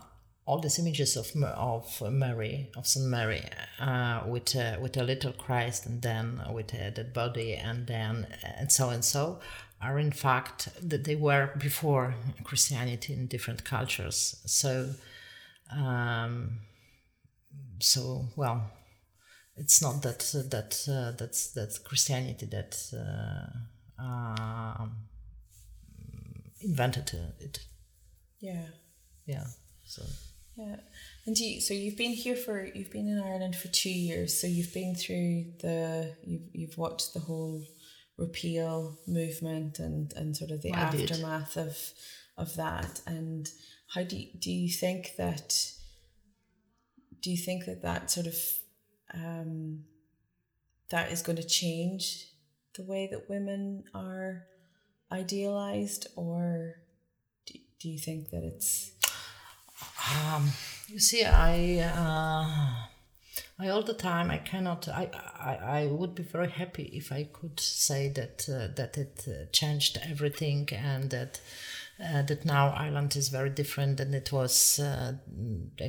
all 0.47 0.59
these 0.59 0.79
images 0.79 1.17
of 1.17 1.31
of 1.43 2.03
Mary 2.13 2.71
of 2.77 2.87
Saint 2.87 3.07
Mary 3.07 3.45
uh, 3.79 4.23
with 4.27 4.55
a, 4.55 4.79
with 4.81 4.97
a 4.97 5.05
little 5.05 5.33
Christ 5.33 5.87
and 5.87 6.03
then 6.03 6.43
with 6.53 6.73
a 6.75 6.91
dead 6.91 7.13
body 7.13 7.55
and 7.55 7.87
then 7.87 8.27
and 8.43 8.73
so 8.73 8.91
and 8.91 9.05
so 9.05 9.41
are 9.81 9.99
in 9.99 10.13
fact 10.13 10.69
that 10.83 11.05
they 11.05 11.17
were 11.17 11.51
before 11.59 12.15
Christianity 12.45 13.15
in 13.15 13.27
different 13.27 13.65
cultures. 13.65 14.41
So 14.47 14.91
um, 15.73 16.61
so 17.79 18.27
well, 18.37 18.71
it's 19.57 19.81
not 19.83 20.03
that 20.03 20.19
that 20.51 20.87
uh, 20.89 21.13
that's 21.17 21.53
that's 21.53 21.79
Christianity 21.79 22.47
that 22.47 22.77
uh, 22.93 24.03
um, 24.03 24.97
invented 26.61 27.13
it. 27.41 27.61
yeah. 28.41 28.67
Yeah. 29.27 29.45
So 29.91 30.03
Yeah, 30.57 30.77
and 31.27 31.35
do 31.35 31.45
you, 31.45 31.61
so 31.61 31.75
you've 31.75 31.97
been 31.97 32.13
here 32.13 32.37
for 32.37 32.65
you've 32.65 32.93
been 32.93 33.09
in 33.09 33.19
Ireland 33.19 33.57
for 33.57 33.69
two 33.69 33.91
years. 33.91 34.41
So 34.41 34.47
you've 34.47 34.73
been 34.73 34.95
through 34.95 35.47
the 35.61 36.15
you've 36.25 36.49
you've 36.53 36.79
watched 36.79 37.15
the 37.15 37.21
whole 37.21 37.65
repeal 38.17 38.99
movement 39.07 39.79
and 39.79 40.13
and 40.15 40.37
sort 40.37 40.51
of 40.51 40.63
the 40.63 40.73
I 40.73 40.91
did. 40.91 41.11
aftermath 41.11 41.57
of 41.57 41.77
of 42.37 42.55
that. 42.57 43.01
And 43.07 43.49
how 43.95 44.05
do 44.05 44.17
you, 44.17 44.29
do 44.39 44.51
you 44.51 44.71
think 44.71 45.17
that? 45.19 45.73
Do 47.23 47.31
you 47.31 47.37
think 47.37 47.67
that 47.67 47.83
that 47.83 48.11
sort 48.11 48.27
of 48.27 48.37
um, 49.13 49.85
that 50.91 51.11
is 51.11 51.23
going 51.23 51.37
to 51.37 51.47
change 51.47 52.27
the 52.77 52.85
way 52.85 53.09
that 53.11 53.29
women 53.29 53.85
are 53.93 54.47
idealized, 55.11 56.07
or 56.17 56.77
do, 57.47 57.59
do 57.81 57.89
you 57.89 57.99
think 57.99 58.31
that 58.31 58.45
it's 58.45 58.93
um, 60.17 60.51
you 60.89 60.99
see, 60.99 61.25
I 61.25 61.79
uh, 61.81 62.89
I 63.59 63.69
all 63.69 63.83
the 63.83 63.95
time 63.95 64.31
I 64.31 64.39
cannot. 64.39 64.89
I, 64.89 65.11
I 65.39 65.55
I 65.81 65.87
would 65.87 66.15
be 66.15 66.23
very 66.23 66.51
happy 66.51 66.91
if 66.93 67.13
I 67.13 67.25
could 67.33 67.61
say 67.61 68.09
that 68.11 68.49
uh, 68.49 68.69
that 68.77 68.97
it 68.99 69.27
uh, 69.29 69.47
changed 69.53 69.99
everything 70.03 70.69
and 70.73 71.11
that. 71.11 71.41
Uh, 72.03 72.23
that 72.23 72.47
now 72.47 72.71
Ireland 72.71 73.15
is 73.15 73.29
very 73.29 73.51
different 73.51 73.99
than 73.99 74.15
it 74.15 74.33
was, 74.33 74.79
uh, 74.79 75.13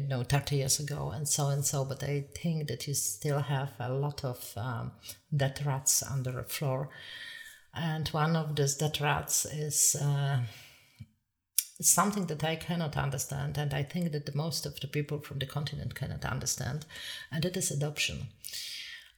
know, 0.10 0.24
30 0.24 0.58
years 0.58 0.78
ago, 0.78 1.10
and 1.10 1.26
so 1.26 1.48
and 1.48 1.64
so. 1.64 1.86
But 1.86 2.04
I 2.04 2.26
think 2.36 2.68
that 2.68 2.86
you 2.86 2.94
still 2.96 3.40
have 3.40 3.72
a 3.80 3.88
lot 3.94 4.26
of 4.26 4.52
um, 4.58 4.92
dead 5.34 5.66
rats 5.66 6.04
under 6.04 6.34
the 6.34 6.44
floor. 6.44 6.90
And 7.74 8.08
one 8.10 8.36
of 8.36 8.58
those 8.58 8.76
dead 8.76 9.00
rats 9.00 9.46
is 9.46 9.96
uh, 9.96 10.42
something 11.82 12.28
that 12.28 12.44
I 12.44 12.56
cannot 12.56 12.98
understand, 12.98 13.58
and 13.58 13.74
I 13.74 13.84
think 13.84 14.12
that 14.12 14.26
the 14.26 14.36
most 14.36 14.66
of 14.66 14.80
the 14.80 14.88
people 14.88 15.20
from 15.20 15.40
the 15.40 15.46
continent 15.46 15.96
cannot 15.96 16.26
understand, 16.26 16.86
and 17.32 17.46
it 17.46 17.58
is 17.58 17.72
adoption. 17.72 18.28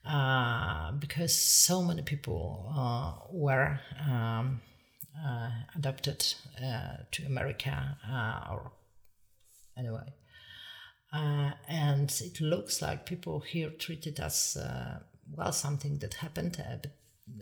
Uh, 0.04 0.92
because 0.92 1.34
so 1.34 1.82
many 1.82 2.02
people 2.02 2.70
uh, 2.76 3.14
were 3.30 3.80
um, 4.06 4.60
uh, 5.24 5.50
adopted 5.74 6.34
uh, 6.62 6.96
to 7.10 7.24
America 7.24 7.96
uh, 8.06 8.52
or 8.52 8.72
anyway. 9.78 10.12
Uh, 11.12 11.52
and 11.68 12.10
it 12.22 12.40
looks 12.40 12.82
like 12.82 13.06
people 13.06 13.40
here 13.40 13.70
treated 13.70 14.18
uh, 14.20 14.98
well 15.32 15.52
something 15.52 15.98
that 15.98 16.14
happened, 16.14 16.56
but 16.58 16.86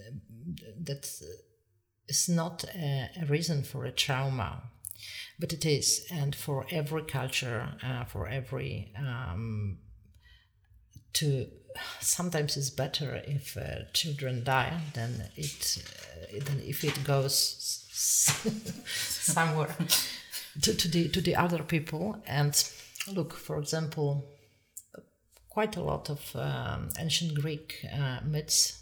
uh, 0.04 0.70
that 0.78 1.10
is 2.08 2.28
not 2.28 2.64
a, 2.74 3.08
a 3.20 3.26
reason 3.26 3.62
for 3.62 3.84
a 3.86 3.90
trauma 3.90 4.62
but 5.38 5.52
it 5.52 5.64
is 5.64 6.06
and 6.10 6.34
for 6.34 6.66
every 6.70 7.02
culture 7.02 7.74
uh, 7.84 8.04
for 8.04 8.28
every 8.28 8.92
um, 8.98 9.78
to 11.12 11.46
sometimes 12.00 12.56
it's 12.56 12.70
better 12.70 13.22
if 13.26 13.56
uh, 13.56 13.84
children 13.92 14.44
die 14.44 14.78
than 14.94 15.28
it 15.36 15.78
uh, 15.78 16.44
than 16.44 16.60
if 16.60 16.84
it 16.84 17.04
goes 17.04 17.36
somewhere 18.92 19.74
to, 20.60 20.74
to 20.74 20.88
the 20.88 21.08
to 21.08 21.20
the 21.20 21.36
other 21.36 21.62
people. 21.62 22.22
And 22.26 22.52
look 23.12 23.34
for 23.34 23.58
example 23.58 24.24
quite 25.48 25.76
a 25.76 25.82
lot 25.82 26.08
of 26.08 26.34
um, 26.36 26.88
ancient 26.98 27.34
greek 27.34 27.84
uh, 27.92 28.20
myths 28.24 28.81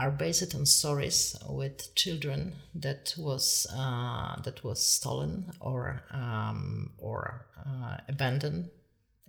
are 0.00 0.10
based 0.10 0.54
on 0.54 0.64
stories 0.64 1.36
with 1.48 1.94
children 1.94 2.54
that 2.74 3.14
was 3.18 3.66
uh, 3.76 4.40
that 4.42 4.64
was 4.64 4.84
stolen 4.84 5.52
or 5.60 6.02
um, 6.10 6.90
or 6.98 7.46
uh, 7.66 7.98
abandoned 8.08 8.70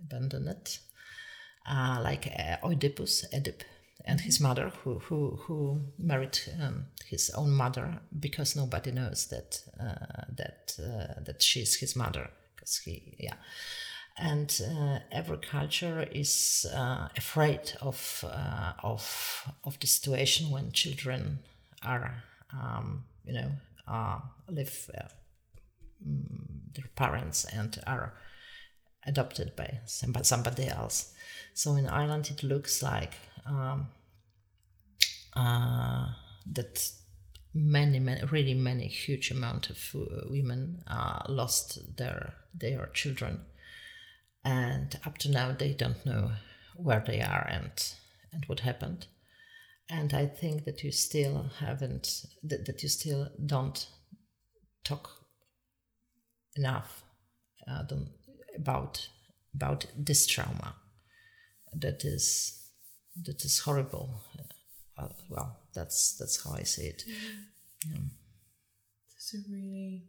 abandoned, 0.04 0.78
uh, 1.68 2.00
like 2.02 2.26
uh, 2.26 2.56
Oedipus, 2.66 3.24
Oedip, 3.32 3.62
and 4.04 4.20
his 4.20 4.40
mother, 4.40 4.72
who 4.82 4.98
who 4.98 5.38
who 5.42 5.80
married 5.98 6.38
um, 6.60 6.86
his 7.06 7.30
own 7.30 7.50
mother 7.52 8.00
because 8.18 8.56
nobody 8.56 8.90
knows 8.92 9.26
that 9.28 9.62
uh, 9.80 10.24
that 10.36 10.74
uh, 10.78 11.20
that 11.22 11.42
she's 11.42 11.76
his 11.76 11.94
mother 11.94 12.30
because 12.54 12.78
he 12.78 13.14
yeah 13.18 13.34
and 14.18 14.60
uh, 14.68 14.98
every 15.10 15.38
culture 15.38 16.06
is 16.12 16.66
uh, 16.74 17.08
afraid 17.16 17.72
of 17.80 18.24
uh, 18.26 18.72
of 18.82 19.50
of 19.64 19.78
the 19.80 19.86
situation 19.86 20.50
when 20.50 20.72
children 20.72 21.38
are 21.82 22.22
um, 22.52 23.04
you 23.24 23.32
know 23.32 23.50
live 24.48 24.90
uh, 24.98 25.08
mm, 26.06 26.74
their 26.74 26.88
parents 26.94 27.44
and 27.44 27.78
are 27.86 28.14
adopted 29.06 29.56
by 29.56 29.80
somebody, 29.86 30.68
else. 30.68 31.12
So 31.54 31.74
in 31.74 31.88
Ireland, 31.88 32.30
it 32.30 32.44
looks 32.44 32.82
like 32.82 33.14
um, 33.44 33.88
uh, 35.34 36.06
that 36.52 36.88
many, 37.52 37.98
many, 37.98 38.24
really 38.26 38.54
many 38.54 38.86
huge 38.86 39.32
amount 39.32 39.70
of 39.70 39.78
uh, 39.94 40.28
women 40.30 40.84
lost 41.28 41.96
their 41.96 42.34
their 42.54 42.86
children 42.92 43.40
and 44.44 44.98
up 45.06 45.18
to 45.18 45.30
now 45.30 45.52
they 45.52 45.72
don't 45.72 46.04
know 46.04 46.32
where 46.76 47.02
they 47.06 47.20
are 47.20 47.46
and 47.50 47.94
and 48.32 48.44
what 48.46 48.60
happened 48.60 49.06
and 49.88 50.14
I 50.14 50.26
think 50.26 50.64
that 50.64 50.82
you 50.82 50.90
still 50.90 51.50
haven't 51.58 52.24
that, 52.42 52.66
that 52.66 52.82
you 52.82 52.88
still 52.88 53.28
don't 53.44 53.86
talk 54.84 55.10
enough 56.56 57.02
uh, 57.68 57.84
about 58.56 59.08
about 59.54 59.86
this 59.96 60.26
trauma 60.26 60.74
that 61.74 62.04
is 62.04 62.62
that 63.24 63.44
is 63.44 63.60
horrible. 63.60 64.20
Uh, 64.98 65.08
well, 65.28 65.58
that's 65.74 66.16
that's 66.18 66.42
how 66.44 66.54
I 66.54 66.62
see 66.62 66.82
it. 66.82 67.04
Yeah. 67.06 67.98
It's 69.16 69.34
a 69.34 69.38
really, 69.50 70.04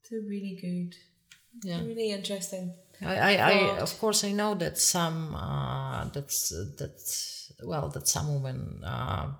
it's 0.00 0.12
a 0.12 0.16
really 0.16 0.58
good, 0.60 0.96
yeah, 1.62 1.80
really 1.80 2.10
interesting. 2.10 2.74
I, 3.02 3.16
I, 3.16 3.32
I, 3.34 3.78
of 3.78 3.98
course, 3.98 4.24
I 4.24 4.32
know 4.32 4.54
that 4.54 4.78
some 4.78 5.34
uh, 5.34 6.08
that's 6.12 6.52
uh, 6.52 6.64
that 6.78 6.98
well 7.62 7.88
that 7.90 8.08
some 8.08 8.34
women 8.34 8.82
uh, 8.84 9.32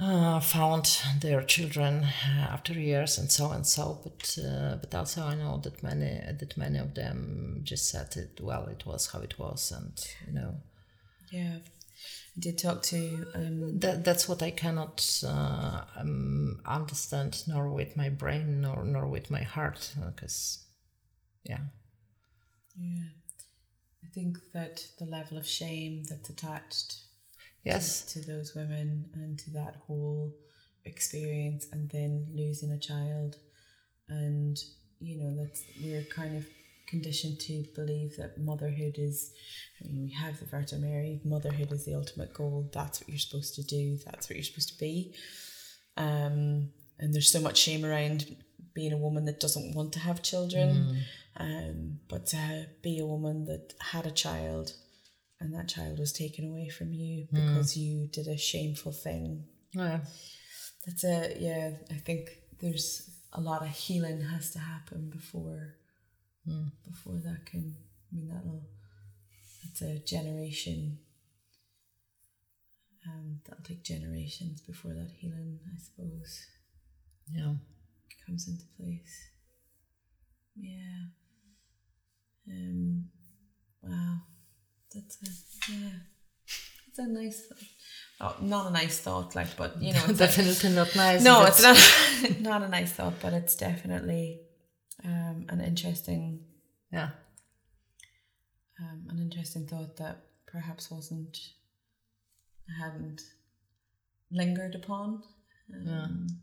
uh, 0.00 0.40
found 0.40 1.00
their 1.20 1.42
children 1.42 2.06
after 2.26 2.72
years 2.72 3.18
and 3.18 3.30
so 3.30 3.50
and 3.50 3.66
so, 3.66 4.00
but 4.02 4.38
uh, 4.44 4.76
but 4.76 4.94
also 4.94 5.22
I 5.22 5.34
know 5.34 5.60
that 5.62 5.82
many 5.82 6.20
that 6.38 6.56
many 6.56 6.78
of 6.78 6.94
them 6.94 7.60
just 7.62 7.88
said 7.88 8.16
it 8.16 8.40
well. 8.40 8.66
It 8.66 8.86
was 8.86 9.08
how 9.12 9.20
it 9.20 9.38
was, 9.38 9.70
and 9.72 9.92
you 10.26 10.32
know. 10.32 10.54
Yeah, 11.30 11.58
I 12.36 12.40
did 12.40 12.58
talk 12.58 12.82
to. 12.84 13.26
Um, 13.34 13.78
that 13.78 14.04
that's 14.04 14.28
what 14.28 14.42
I 14.42 14.50
cannot 14.50 15.22
uh, 15.24 15.82
um, 15.96 16.60
understand, 16.66 17.44
nor 17.46 17.68
with 17.68 17.96
my 17.96 18.08
brain, 18.08 18.62
nor 18.62 18.84
nor 18.84 19.06
with 19.06 19.30
my 19.30 19.42
heart, 19.42 19.94
because, 20.06 20.64
yeah. 21.44 21.58
Yeah, 22.76 23.08
I 24.04 24.08
think 24.14 24.38
that 24.54 24.86
the 24.98 25.04
level 25.04 25.38
of 25.38 25.46
shame 25.46 26.04
that's 26.08 26.30
attached 26.30 26.96
yes. 27.64 28.02
to, 28.12 28.22
to 28.22 28.26
those 28.26 28.54
women 28.54 29.06
and 29.14 29.38
to 29.40 29.50
that 29.50 29.76
whole 29.86 30.32
experience 30.84 31.66
and 31.72 31.90
then 31.90 32.26
losing 32.34 32.70
a 32.72 32.78
child 32.78 33.36
and 34.08 34.58
you 35.00 35.16
know 35.16 35.36
that's 35.36 35.62
we're 35.82 36.04
kind 36.04 36.36
of 36.36 36.46
conditioned 36.88 37.38
to 37.38 37.64
believe 37.74 38.16
that 38.16 38.38
motherhood 38.38 38.94
is 38.96 39.32
I 39.82 39.86
mean 39.86 40.02
we 40.02 40.10
have 40.10 40.38
the 40.40 40.46
Virgin 40.46 40.82
Mary 40.82 41.20
motherhood 41.24 41.70
is 41.72 41.84
the 41.84 41.94
ultimate 41.94 42.34
goal. 42.34 42.68
That's 42.72 43.00
what 43.00 43.08
you're 43.08 43.18
supposed 43.18 43.54
to 43.54 43.62
do. 43.62 43.96
That's 44.04 44.28
what 44.28 44.36
you're 44.36 44.44
supposed 44.44 44.70
to 44.70 44.78
be. 44.78 45.14
Um 45.96 46.70
and 46.98 47.14
there's 47.14 47.30
so 47.30 47.40
much 47.40 47.58
shame 47.58 47.84
around 47.84 48.36
being 48.74 48.92
a 48.92 48.98
woman 48.98 49.24
that 49.24 49.40
doesn't 49.40 49.74
want 49.74 49.92
to 49.92 49.98
have 49.98 50.22
children 50.22 50.68
mm. 50.68 51.02
um 51.36 51.98
but 52.08 52.26
to 52.26 52.66
be 52.82 52.98
a 52.98 53.06
woman 53.06 53.44
that 53.44 53.74
had 53.80 54.06
a 54.06 54.10
child 54.10 54.72
and 55.40 55.54
that 55.54 55.68
child 55.68 55.98
was 55.98 56.12
taken 56.12 56.48
away 56.48 56.68
from 56.68 56.92
you 56.92 57.26
hmm. 57.30 57.36
because 57.36 57.74
mm. 57.74 57.78
you 57.78 58.06
did 58.08 58.28
a 58.28 58.36
shameful 58.36 58.92
thing. 58.92 59.44
Yeah. 59.72 60.00
That's 60.86 61.04
a 61.04 61.36
yeah, 61.38 61.70
I 61.90 61.94
think 61.94 62.30
there's 62.60 63.10
a 63.32 63.40
lot 63.40 63.62
of 63.62 63.68
healing 63.68 64.20
has 64.20 64.50
to 64.52 64.58
happen 64.58 65.08
before 65.10 65.76
mm. 66.46 66.70
before 66.86 67.20
that 67.24 67.46
can 67.46 67.76
I 68.12 68.16
mean 68.16 68.28
that'll 68.28 68.62
it's 69.62 69.82
a 69.82 69.98
generation 69.98 70.98
um 73.06 73.40
that'll 73.46 73.64
take 73.64 73.82
generations 73.82 74.60
before 74.60 74.92
that 74.92 75.10
healing, 75.16 75.58
I 75.66 75.78
suppose. 75.78 76.46
Yeah. 77.32 77.54
Comes 78.30 78.46
into 78.46 78.64
place. 78.78 79.30
Yeah. 80.54 81.06
Um 82.48 83.06
wow. 83.82 84.18
That's 84.94 85.18
a, 85.24 85.72
yeah. 85.72 85.90
It's 86.86 86.98
a 87.00 87.08
nice 87.08 87.46
thought. 87.48 87.58
Oh, 88.20 88.36
not 88.40 88.68
a 88.68 88.70
nice 88.70 89.00
thought, 89.00 89.34
like, 89.34 89.56
but 89.56 89.82
you 89.82 89.92
know, 89.92 90.02
it's 90.06 90.18
definitely 90.26 90.70
not 90.70 90.94
nice. 90.94 91.24
No, 91.24 91.44
it's 91.44 91.60
not 91.60 91.76
not 92.40 92.62
a 92.62 92.68
nice 92.68 92.92
thought, 92.92 93.14
but 93.20 93.32
it's 93.32 93.56
definitely 93.56 94.42
um, 95.04 95.46
an 95.48 95.60
interesting, 95.60 96.44
yeah, 96.92 97.10
um, 98.78 99.06
an 99.08 99.18
interesting 99.18 99.66
thought 99.66 99.96
that 99.96 100.18
perhaps 100.46 100.88
wasn't 100.88 101.36
I 102.68 102.84
hadn't 102.84 103.22
lingered 104.30 104.76
upon. 104.76 105.24
Um, 105.74 106.26
yeah. 106.28 106.34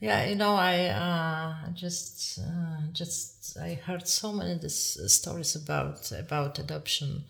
Yeah, 0.00 0.24
you 0.26 0.34
know, 0.34 0.54
I 0.54 0.86
uh, 0.86 1.70
just 1.72 2.38
uh, 2.38 2.88
just 2.92 3.56
I 3.58 3.74
heard 3.74 4.06
so 4.08 4.32
many 4.32 4.58
this 4.58 4.98
uh, 4.98 5.08
stories 5.08 5.54
about 5.56 6.12
about 6.12 6.58
adoption 6.58 7.24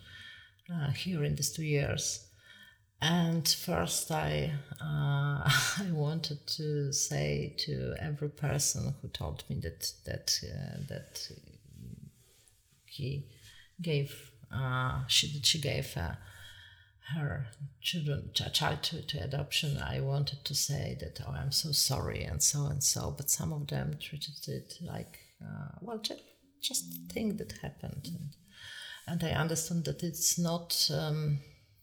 uh, 0.72 0.90
here 0.90 1.24
in 1.24 1.36
these 1.36 1.52
two 1.52 1.64
years. 1.64 2.26
And 3.00 3.46
first, 3.48 4.10
I 4.10 4.52
uh, 4.80 4.84
I 5.84 5.90
wanted 5.92 6.46
to 6.58 6.92
say 6.92 7.54
to 7.58 7.94
every 8.00 8.28
person 8.30 8.94
who 9.00 9.08
told 9.08 9.44
me 9.48 9.56
that 9.60 9.92
that 10.04 10.38
uh, 10.44 10.78
that 10.88 11.28
he 12.86 13.26
gave 13.80 14.30
she 15.08 15.32
that 15.32 15.46
she 15.46 15.58
gave 15.60 15.96
uh, 15.96 16.14
her 17.16 17.46
children 17.80 18.30
a 18.44 18.50
child 18.50 18.82
to, 18.84 19.02
to 19.06 19.18
adoption. 19.18 19.78
I 19.78 20.00
wanted 20.00 20.44
to 20.44 20.54
say 20.54 20.96
that 21.00 21.20
oh 21.26 21.32
I'm 21.32 21.52
so 21.52 21.72
sorry 21.72 22.24
and 22.24 22.42
so 22.42 22.66
and 22.66 22.82
so, 22.82 23.14
but 23.16 23.30
some 23.30 23.52
of 23.52 23.66
them 23.68 23.96
treated 24.00 24.48
it 24.48 24.74
like 24.82 25.18
uh, 25.42 25.78
well 25.80 25.98
just 25.98 26.22
just 26.60 26.84
thing 27.12 27.36
that 27.36 27.52
happened. 27.62 28.06
And, 28.06 28.36
and 29.06 29.24
I 29.24 29.34
understand 29.34 29.84
that 29.84 30.02
it's 30.02 30.38
not. 30.38 30.90
Um, 30.94 31.40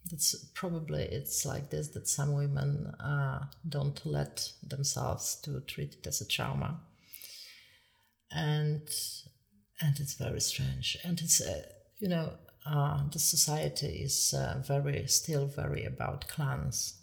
that's 0.10 0.34
probably 0.56 1.04
it's 1.04 1.46
like 1.46 1.70
this 1.70 1.90
that 1.90 2.08
some 2.08 2.34
women 2.34 2.88
uh, 3.00 3.46
don't 3.68 4.04
let 4.06 4.52
themselves 4.64 5.36
to 5.44 5.60
treat 5.62 5.96
it 5.96 6.08
as 6.08 6.22
a 6.22 6.28
trauma, 6.28 6.80
and 8.32 8.90
and 9.82 10.00
it's 10.00 10.16
very 10.16 10.42
strange. 10.42 10.98
And 11.04 11.20
it's 11.20 11.42
uh, 11.42 11.64
you 12.00 12.08
know 12.08 12.32
uh, 12.66 13.04
the 13.12 13.20
society 13.20 13.88
is 14.04 14.34
uh, 14.34 14.62
very 14.66 15.08
still 15.08 15.48
very 15.48 15.86
about 15.86 16.28
clans. 16.28 17.00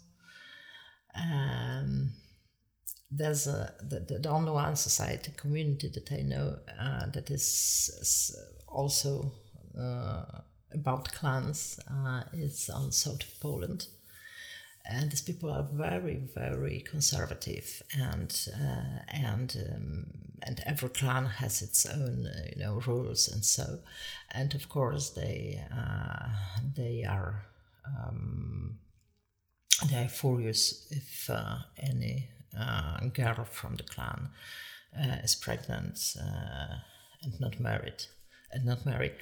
Um, 1.15 2.11
there's 3.09 3.47
a 3.47 3.73
the, 3.81 4.19
the 4.19 4.29
only 4.29 4.51
one 4.51 4.75
society 4.75 5.31
community 5.35 5.89
that 5.89 6.11
I 6.11 6.21
know 6.21 6.57
uh, 6.79 7.07
that 7.07 7.31
is, 7.31 7.89
is 8.01 8.37
also 8.67 9.31
uh, 9.79 10.25
about 10.73 11.11
clans 11.13 11.79
uh, 11.89 12.23
is 12.33 12.69
on 12.69 12.91
south 12.91 13.21
of 13.21 13.39
Poland. 13.39 13.87
And 14.89 15.11
these 15.11 15.21
people 15.21 15.51
are 15.51 15.67
very, 15.69 16.15
very 16.33 16.79
conservative, 16.79 17.81
and 17.99 18.33
uh, 18.55 18.99
and 19.09 19.55
um, 19.69 20.05
and 20.43 20.61
every 20.65 20.89
clan 20.89 21.25
has 21.25 21.61
its 21.61 21.85
own, 21.85 22.25
you 22.55 22.63
know, 22.63 22.81
rules 22.87 23.27
and 23.27 23.43
so, 23.43 23.79
and 24.31 24.55
of 24.55 24.69
course 24.69 25.09
they 25.09 25.61
they 26.75 27.03
are 27.03 27.43
um, 27.85 28.79
they 29.89 29.97
are 29.97 30.09
furious 30.09 30.87
if 30.91 31.29
uh, 31.29 31.57
any 31.77 32.29
uh, 32.57 32.99
girl 33.13 33.45
from 33.45 33.75
the 33.75 33.83
clan 33.83 34.29
uh, 34.97 35.17
is 35.23 35.35
pregnant 35.35 36.15
and 37.21 37.39
not 37.39 37.59
married 37.59 38.05
and 38.51 38.65
not 38.65 38.85
married. 38.85 39.15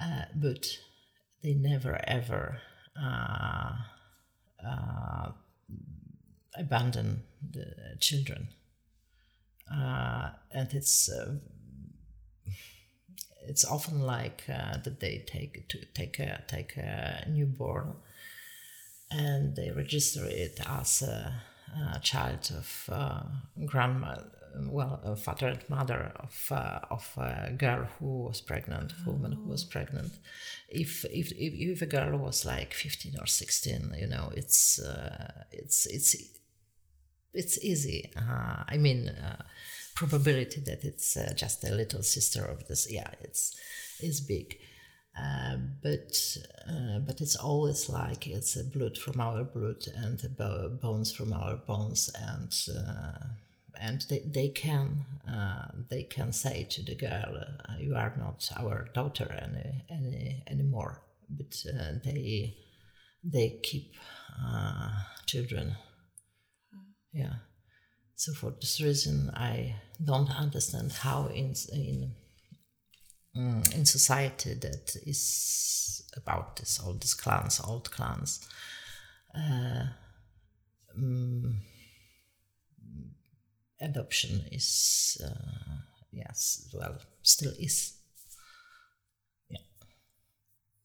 Uh, 0.00 0.22
but 0.34 0.66
they 1.42 1.54
never 1.54 2.00
ever 2.04 2.60
uh, 4.64 4.70
uh, 4.70 5.32
abandon 6.54 7.22
the 7.52 7.96
children. 8.00 8.48
Uh, 9.72 10.30
and 10.50 10.74
it's 10.74 11.08
uh, 11.08 11.36
it's 13.46 13.64
often 13.64 14.00
like 14.00 14.42
uh, 14.48 14.76
that 14.78 15.00
they 15.00 15.24
take 15.26 15.68
to 15.68 15.78
take 15.94 16.18
a 16.18 16.42
take 16.48 16.76
a 16.76 17.24
newborn 17.28 17.94
and 19.10 19.56
they 19.56 19.70
register 19.70 20.24
it 20.26 20.60
as 20.66 21.02
a, 21.02 21.42
a 21.94 22.00
child 22.00 22.52
of 22.56 22.90
grandma 23.66 24.16
well, 24.56 25.00
a 25.04 25.16
father 25.16 25.48
and 25.48 25.68
mother 25.68 26.12
of 26.16 26.48
uh, 26.50 26.80
of 26.90 27.12
a 27.16 27.52
girl 27.52 27.86
who 27.98 28.24
was 28.24 28.40
pregnant, 28.40 28.92
a 28.92 29.10
woman 29.10 29.32
who 29.32 29.48
was 29.48 29.64
pregnant. 29.64 30.12
If, 30.68 31.04
if 31.06 31.32
if 31.32 31.54
if 31.54 31.82
a 31.82 31.86
girl 31.86 32.18
was 32.18 32.44
like 32.44 32.74
fifteen 32.74 33.14
or 33.20 33.26
sixteen, 33.26 33.94
you 33.98 34.06
know, 34.06 34.30
it's 34.34 34.80
uh, 34.80 35.44
it's 35.52 35.86
it's 35.86 36.16
it's 37.32 37.64
easy. 37.64 38.12
Uh, 38.16 38.64
I 38.68 38.76
mean, 38.76 39.08
uh, 39.08 39.42
probability 39.94 40.60
that 40.60 40.84
it's 40.84 41.16
uh, 41.16 41.32
just 41.36 41.64
a 41.64 41.74
little 41.74 42.02
sister 42.02 42.44
of 42.44 42.66
this, 42.68 42.90
yeah, 42.90 43.10
it's 43.20 43.56
is 44.00 44.20
big. 44.20 44.56
Uh, 45.18 45.56
but 45.82 46.16
uh, 46.68 46.98
but 47.00 47.20
it's 47.20 47.36
always 47.36 47.88
like 47.88 48.26
it's 48.26 48.56
a 48.56 48.64
blood 48.64 48.96
from 48.96 49.20
our 49.20 49.44
blood 49.44 49.84
and 49.96 50.18
bones 50.80 51.12
from 51.12 51.32
our 51.32 51.56
bones 51.56 52.10
and 52.14 52.52
uh, 52.78 53.26
and 53.80 54.04
they, 54.08 54.22
they 54.26 54.48
can 54.48 55.06
uh, 55.28 55.68
they 55.88 56.02
can 56.02 56.32
say 56.32 56.66
to 56.70 56.82
the 56.82 56.94
girl, 56.94 57.36
uh, 57.68 57.74
"You 57.78 57.94
are 57.96 58.14
not 58.18 58.48
our 58.56 58.88
daughter 58.94 59.28
any, 59.42 59.84
any 59.90 60.42
anymore." 60.46 61.02
But 61.28 61.56
uh, 61.66 61.92
they 62.04 62.56
they 63.24 63.60
keep 63.62 63.94
uh, 64.44 64.90
children. 65.26 65.76
Yeah. 67.12 67.34
So 68.16 68.34
for 68.34 68.50
this 68.60 68.80
reason, 68.80 69.30
I 69.34 69.76
don't 70.04 70.30
understand 70.30 70.92
how 70.92 71.28
in 71.28 71.54
in 71.72 72.14
mm, 73.36 73.74
in 73.74 73.86
society 73.86 74.54
that 74.54 74.94
is 75.06 76.02
about 76.16 76.56
this 76.56 76.78
all 76.78 76.94
these 76.94 77.14
clans, 77.14 77.60
old 77.64 77.90
clans. 77.90 78.46
Uh, 79.34 79.84
um, 80.96 81.60
adoption 83.80 84.44
is 84.52 85.20
uh, 85.24 85.76
yes 86.12 86.68
well 86.74 86.98
still 87.22 87.52
is. 87.58 87.94
Yeah. 89.48 89.58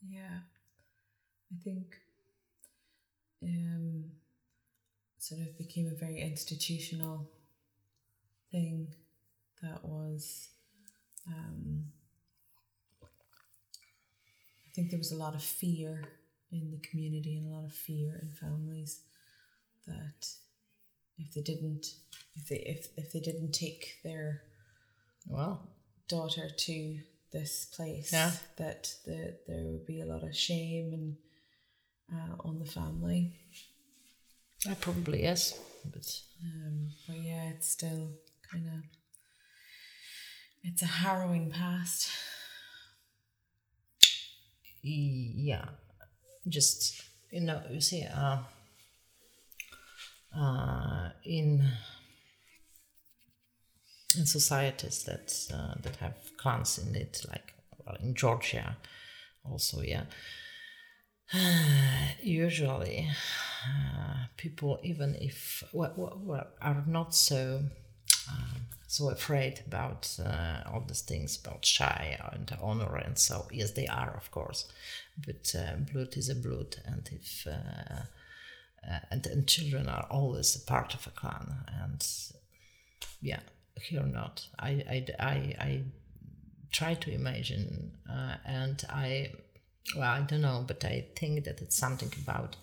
Yeah. 0.07 0.39
I 1.53 1.63
think 1.63 1.95
um 3.43 4.11
sort 5.17 5.41
of 5.41 5.57
became 5.57 5.87
a 5.87 5.95
very 5.95 6.21
institutional 6.21 7.29
thing 8.51 8.87
that 9.61 9.83
was 9.83 10.49
um 11.27 11.85
i 14.67 14.69
think 14.75 14.89
there 14.89 14.99
was 14.99 15.11
a 15.11 15.15
lot 15.15 15.35
of 15.35 15.43
fear 15.43 16.03
in 16.51 16.71
the 16.71 16.87
community 16.87 17.37
and 17.37 17.47
a 17.47 17.55
lot 17.55 17.65
of 17.65 17.73
fear 17.73 18.19
in 18.21 18.29
families 18.31 19.01
that 19.87 20.27
if 21.17 21.33
they 21.33 21.41
didn't 21.41 21.87
if 22.35 22.47
they 22.49 22.57
if, 22.57 22.87
if 22.97 23.11
they 23.13 23.19
didn't 23.19 23.51
take 23.51 23.97
their 24.03 24.41
well 25.27 25.69
daughter 26.07 26.49
to 26.49 26.99
this 27.31 27.65
place 27.65 28.13
yeah. 28.13 28.31
that 28.57 28.93
the, 29.05 29.35
there 29.47 29.63
would 29.65 29.85
be 29.85 30.01
a 30.01 30.05
lot 30.05 30.23
of 30.23 30.35
shame 30.35 30.93
and 30.93 31.15
uh, 32.13 32.35
on 32.47 32.59
the 32.59 32.65
family. 32.65 33.33
Uh, 34.69 34.75
probably 34.79 35.23
yes 35.23 35.59
but 35.91 36.07
um, 36.43 36.89
but 37.07 37.17
yeah 37.17 37.49
it's 37.49 37.69
still 37.69 38.11
kind 38.51 38.67
of 38.67 38.83
it's 40.67 40.81
a 40.81 40.87
harrowing 40.87 41.51
past. 41.51 42.09
Yeah. 44.81 45.65
Just 46.47 47.03
you 47.31 47.41
know 47.41 47.61
you 47.69 47.81
see 47.81 48.03
uh 48.03 48.39
uh, 50.37 51.09
in 51.23 51.67
in 54.17 54.25
societies 54.25 55.03
that 55.03 55.33
uh, 55.53 55.75
that 55.81 55.95
have 55.97 56.15
clans 56.37 56.77
in 56.77 56.95
it, 56.95 57.25
like 57.29 57.53
well, 57.85 57.97
in 58.01 58.15
Georgia, 58.15 58.77
also, 59.43 59.81
yeah. 59.81 60.05
usually, 62.21 63.09
uh, 63.65 64.25
people, 64.37 64.79
even 64.83 65.15
if 65.15 65.63
well, 65.73 65.93
well, 66.23 66.47
are 66.61 66.83
not 66.87 67.15
so 67.15 67.61
um, 68.29 68.67
so 68.87 69.09
afraid 69.09 69.61
about 69.67 70.17
uh, 70.23 70.61
all 70.71 70.83
these 70.87 71.01
things 71.01 71.37
about 71.43 71.65
shy 71.65 72.17
and 72.31 72.55
honor 72.61 72.95
and 72.97 73.17
so 73.17 73.47
yes, 73.51 73.71
they 73.71 73.87
are, 73.87 74.15
of 74.15 74.31
course, 74.31 74.67
but 75.25 75.53
uh, 75.57 75.75
blood 75.91 76.15
is 76.15 76.29
a 76.29 76.35
blood, 76.35 76.77
and 76.85 77.09
if 77.11 77.47
uh, 78.89 78.99
and, 79.11 79.25
and 79.27 79.47
children 79.47 79.87
are 79.87 80.07
always 80.09 80.55
a 80.55 80.65
part 80.65 80.93
of 80.93 81.05
a 81.07 81.09
clan 81.11 81.53
and 81.81 82.07
yeah 83.21 83.39
here 83.81 84.03
not 84.03 84.47
i 84.59 84.69
i 84.69 85.05
i, 85.19 85.33
I 85.59 85.81
try 86.71 86.93
to 86.93 87.11
imagine 87.11 87.91
uh, 88.09 88.35
and 88.45 88.83
i 88.89 89.31
well 89.95 90.11
i 90.11 90.21
don't 90.21 90.41
know 90.41 90.63
but 90.67 90.83
i 90.85 91.05
think 91.15 91.45
that 91.45 91.61
it's 91.61 91.77
something 91.77 92.11
about 92.23 92.55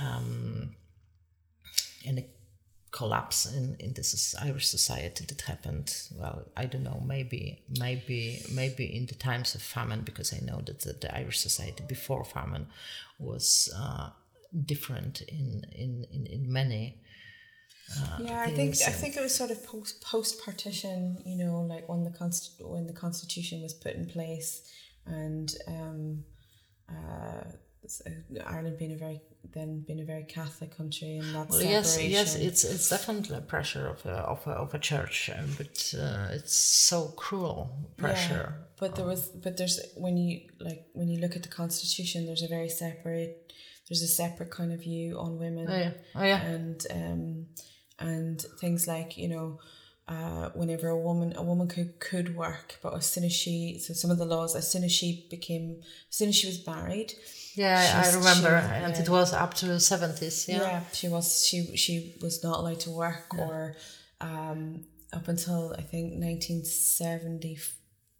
um 0.00 0.74
in 2.04 2.18
a 2.18 2.24
collapse 2.96 3.44
in, 3.44 3.76
in 3.78 3.92
this 3.92 4.34
Irish 4.40 4.68
society 4.68 5.24
that 5.26 5.42
happened. 5.42 5.94
Well, 6.18 6.46
I 6.56 6.64
don't 6.64 6.82
know, 6.82 7.02
maybe, 7.04 7.62
maybe, 7.78 8.42
maybe 8.50 8.84
in 8.96 9.04
the 9.06 9.14
times 9.14 9.54
of 9.54 9.60
famine, 9.60 10.00
because 10.00 10.32
I 10.32 10.40
know 10.42 10.62
that 10.64 10.80
the, 10.80 10.94
the 10.94 11.14
Irish 11.14 11.38
society 11.40 11.84
before 11.86 12.24
famine 12.24 12.68
was 13.18 13.70
uh, 13.76 14.10
different 14.64 15.20
in 15.22 15.62
in 15.72 16.06
in, 16.10 16.26
in 16.26 16.52
many 16.52 17.00
uh, 17.94 18.18
yeah, 18.20 18.40
I 18.40 18.50
think 18.50 18.74
I 18.86 18.90
think 18.90 19.16
it 19.16 19.22
was 19.22 19.34
sort 19.34 19.50
of 19.50 19.64
post 19.64 20.02
post 20.02 20.42
partition. 20.44 21.18
You 21.24 21.36
know, 21.36 21.60
like 21.60 21.88
when 21.88 22.02
the 22.02 22.10
const- 22.10 22.60
when 22.60 22.86
the 22.86 22.92
constitution 22.92 23.62
was 23.62 23.74
put 23.74 23.94
in 23.94 24.06
place, 24.06 24.62
and 25.06 25.54
um, 25.68 26.24
uh, 26.88 27.44
Ireland 28.44 28.78
being 28.78 28.92
a 28.92 28.96
very 28.96 29.20
then 29.54 29.84
being 29.86 30.00
a 30.00 30.04
very 30.04 30.24
Catholic 30.24 30.76
country, 30.76 31.18
and 31.18 31.32
that's 31.32 31.50
well, 31.50 31.62
yes, 31.62 32.02
yes, 32.02 32.34
it's 32.34 32.64
it's 32.64 32.88
definitely 32.88 33.36
a 33.36 33.40
pressure 33.40 33.86
of 33.86 34.04
a 34.04 34.16
of 34.16 34.44
a, 34.48 34.50
of 34.50 34.74
a 34.74 34.80
church, 34.80 35.30
uh, 35.30 35.42
but 35.56 35.94
uh, 35.96 36.28
it's 36.32 36.54
so 36.54 37.12
cruel 37.16 37.70
pressure. 37.96 38.54
Yeah, 38.56 38.64
but 38.80 38.96
there 38.96 39.06
was, 39.06 39.28
but 39.28 39.56
there's 39.56 39.80
when 39.96 40.16
you 40.16 40.40
like 40.58 40.86
when 40.92 41.08
you 41.08 41.20
look 41.20 41.36
at 41.36 41.44
the 41.44 41.48
constitution, 41.48 42.26
there's 42.26 42.42
a 42.42 42.48
very 42.48 42.68
separate 42.68 43.52
there's 43.88 44.02
a 44.02 44.08
separate 44.08 44.50
kind 44.50 44.72
of 44.72 44.80
view 44.80 45.18
on 45.18 45.38
women. 45.38 45.66
Oh 45.68 45.76
yeah, 45.76 45.92
oh 46.14 46.24
yeah, 46.24 46.42
and 46.42 46.86
um, 46.90 47.46
and 47.98 48.40
things 48.60 48.86
like 48.86 49.16
you 49.16 49.28
know. 49.28 49.58
Uh, 50.08 50.50
whenever 50.50 50.86
a 50.86 50.96
woman 50.96 51.32
a 51.34 51.42
woman 51.42 51.66
could 51.66 51.98
could 51.98 52.36
work, 52.36 52.78
but 52.80 52.94
as 52.94 53.04
soon 53.04 53.24
as 53.24 53.32
she 53.32 53.76
so 53.80 53.92
some 53.92 54.08
of 54.08 54.18
the 54.18 54.24
laws 54.24 54.54
as 54.54 54.70
soon 54.70 54.84
as 54.84 54.92
she 54.92 55.26
became 55.30 55.80
as 56.08 56.16
soon 56.16 56.28
as 56.28 56.36
she 56.36 56.46
was 56.46 56.64
married, 56.64 57.12
yeah, 57.56 58.04
I 58.04 58.14
remember, 58.14 58.60
she, 58.60 58.84
and 58.84 58.94
yeah. 58.94 59.02
it 59.02 59.08
was 59.08 59.32
up 59.32 59.54
to 59.54 59.66
the 59.66 59.80
seventies. 59.80 60.46
Yeah. 60.46 60.58
yeah, 60.58 60.80
she 60.92 61.08
was 61.08 61.44
she 61.44 61.74
she 61.76 62.14
was 62.20 62.44
not 62.44 62.60
allowed 62.60 62.80
to 62.80 62.90
work, 62.90 63.32
yeah. 63.34 63.44
or 63.44 63.76
um, 64.20 64.84
up 65.12 65.26
until 65.26 65.74
I 65.76 65.80
think 65.80 66.14
nineteen 66.14 66.64
seventy 66.64 67.58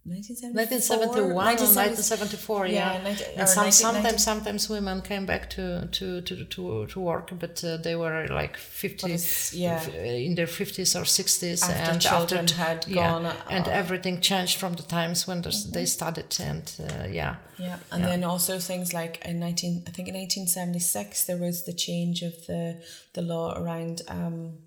1971 0.08 1.34
1974 1.34 2.66
yeah, 2.66 2.92
yeah. 2.92 3.02
19, 3.02 3.26
and 3.36 3.48
some, 3.48 3.64
19, 3.64 3.72
sometimes 3.72 4.22
sometimes 4.22 4.68
women 4.68 5.02
came 5.02 5.26
back 5.26 5.50
to 5.50 5.88
to 5.90 6.20
to 6.20 6.44
to, 6.44 6.86
to 6.86 7.00
work 7.00 7.30
but 7.40 7.62
uh, 7.64 7.76
they 7.78 7.96
were 7.96 8.28
like 8.28 8.56
50 8.56 9.18
yeah 9.52 9.84
in 9.88 10.36
their 10.36 10.46
50s 10.46 10.94
or 10.94 11.02
60s 11.02 11.62
after 11.62 11.90
and 11.90 12.00
children 12.00 12.44
after, 12.44 12.54
had 12.54 12.86
yeah, 12.86 13.10
gone 13.10 13.32
and 13.50 13.66
everything 13.66 14.20
changed 14.20 14.58
from 14.58 14.74
the 14.74 14.84
times 14.84 15.26
when 15.26 15.42
mm-hmm. 15.42 15.72
they 15.72 15.84
started 15.84 16.36
and 16.40 16.72
uh, 16.80 17.06
yeah 17.08 17.36
yeah 17.58 17.78
and 17.90 18.02
yeah. 18.02 18.08
then 18.10 18.22
also 18.22 18.60
things 18.60 18.94
like 18.94 19.20
in 19.24 19.40
19 19.40 19.82
i 19.88 19.90
think 19.90 20.06
in 20.06 20.14
1876 20.14 21.24
there 21.24 21.36
was 21.36 21.64
the 21.64 21.72
change 21.72 22.22
of 22.22 22.46
the 22.46 22.80
the 23.14 23.22
law 23.22 23.58
around 23.58 24.02
um 24.08 24.58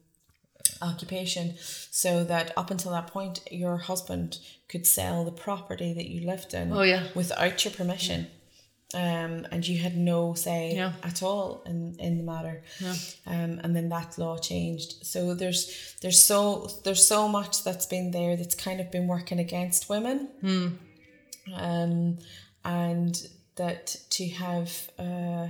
occupation 0.82 1.56
so 1.92 2.24
that 2.24 2.52
up 2.58 2.72
until 2.72 2.92
that 2.92 3.08
point 3.08 3.40
your 3.52 3.78
husband 3.78 4.38
could 4.68 4.86
sell 4.86 5.26
the 5.26 5.32
property 5.32 5.94
that 5.94 6.08
you 6.08 6.26
lived 6.26 6.54
in 6.54 6.72
oh, 6.72 6.82
yeah. 6.82 7.08
without 7.16 7.64
your 7.64 7.74
permission 7.74 8.28
um, 8.94 9.46
and 9.52 9.68
you 9.68 9.78
had 9.78 9.96
no 9.96 10.34
say 10.34 10.74
yeah. 10.76 10.94
at 11.04 11.22
all 11.22 11.62
in, 11.66 11.96
in 12.00 12.18
the 12.18 12.24
matter 12.24 12.64
yeah. 12.80 12.96
um, 13.28 13.60
and 13.64 13.76
then 13.76 13.90
that 13.90 14.18
law 14.18 14.38
changed 14.38 15.06
so 15.06 15.36
there's 15.36 15.96
there's 16.02 16.24
so 16.24 16.68
there's 16.84 17.06
so 17.06 17.28
much 17.28 17.64
that's 17.64 17.86
been 17.86 18.12
there 18.12 18.36
that's 18.36 18.56
kind 18.56 18.80
of 18.80 18.92
been 18.92 19.08
working 19.08 19.40
against 19.40 19.90
women 19.90 20.30
mm. 20.42 20.76
um, 21.54 22.18
and 22.66 23.28
that 23.58 23.96
to 24.10 24.28
have 24.30 24.90
uh, 24.98 25.48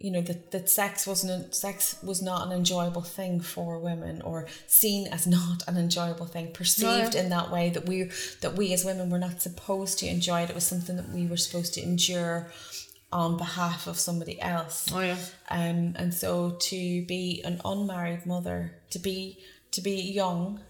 you 0.00 0.10
know 0.10 0.22
that, 0.22 0.50
that 0.50 0.68
sex 0.70 1.06
wasn't 1.06 1.54
sex 1.54 1.96
was 2.02 2.22
not 2.22 2.46
an 2.46 2.52
enjoyable 2.52 3.02
thing 3.02 3.38
for 3.38 3.78
women 3.78 4.22
or 4.22 4.46
seen 4.66 5.06
as 5.08 5.26
not 5.38 5.62
an 5.68 5.76
enjoyable 5.76 6.26
thing 6.26 6.50
perceived 6.52 7.14
in 7.14 7.28
that 7.28 7.50
way 7.52 7.68
that 7.70 7.86
we 7.86 8.10
that 8.40 8.54
we 8.54 8.72
as 8.72 8.84
women 8.84 9.10
were 9.10 9.18
not 9.18 9.42
supposed 9.42 9.98
to 9.98 10.06
enjoy 10.06 10.40
it. 10.42 10.50
It 10.50 10.54
was 10.54 10.66
something 10.66 10.96
that 10.96 11.10
we 11.10 11.26
were 11.26 11.36
supposed 11.36 11.74
to 11.74 11.82
endure 11.82 12.50
on 13.12 13.36
behalf 13.36 13.86
of 13.86 13.98
somebody 13.98 14.40
else. 14.40 14.88
Oh 14.92 15.00
yeah. 15.00 15.18
Um 15.50 15.94
and 15.96 16.14
so 16.14 16.56
to 16.60 17.04
be 17.04 17.42
an 17.44 17.60
unmarried 17.64 18.24
mother 18.24 18.72
to 18.90 18.98
be 18.98 19.38
to 19.72 19.82
be 19.82 19.92
young 20.00 20.60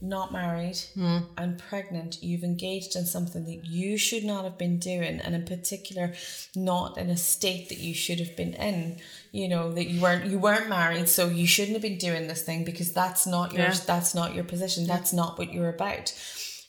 not 0.00 0.32
married 0.32 0.76
mm. 0.96 1.24
and 1.36 1.58
pregnant, 1.58 2.22
you've 2.22 2.44
engaged 2.44 2.96
in 2.96 3.06
something 3.06 3.44
that 3.44 3.64
you 3.66 3.96
should 3.96 4.24
not 4.24 4.44
have 4.44 4.58
been 4.58 4.78
doing, 4.78 5.20
and 5.20 5.34
in 5.34 5.44
particular, 5.44 6.12
not 6.54 6.98
in 6.98 7.10
a 7.10 7.16
state 7.16 7.68
that 7.68 7.78
you 7.78 7.94
should 7.94 8.20
have 8.20 8.36
been 8.36 8.54
in. 8.54 8.96
You 9.32 9.48
know 9.48 9.72
that 9.72 9.88
you 9.88 10.00
weren't 10.00 10.26
you 10.26 10.38
weren't 10.38 10.68
married, 10.68 11.08
so 11.08 11.28
you 11.28 11.46
shouldn't 11.46 11.74
have 11.74 11.82
been 11.82 11.98
doing 11.98 12.28
this 12.28 12.42
thing 12.42 12.64
because 12.64 12.92
that's 12.92 13.26
not 13.26 13.52
your 13.52 13.62
yeah. 13.62 13.76
that's 13.86 14.14
not 14.14 14.34
your 14.34 14.44
position. 14.44 14.86
That's 14.86 15.12
not 15.12 15.38
what 15.38 15.52
you're 15.52 15.70
about. 15.70 16.12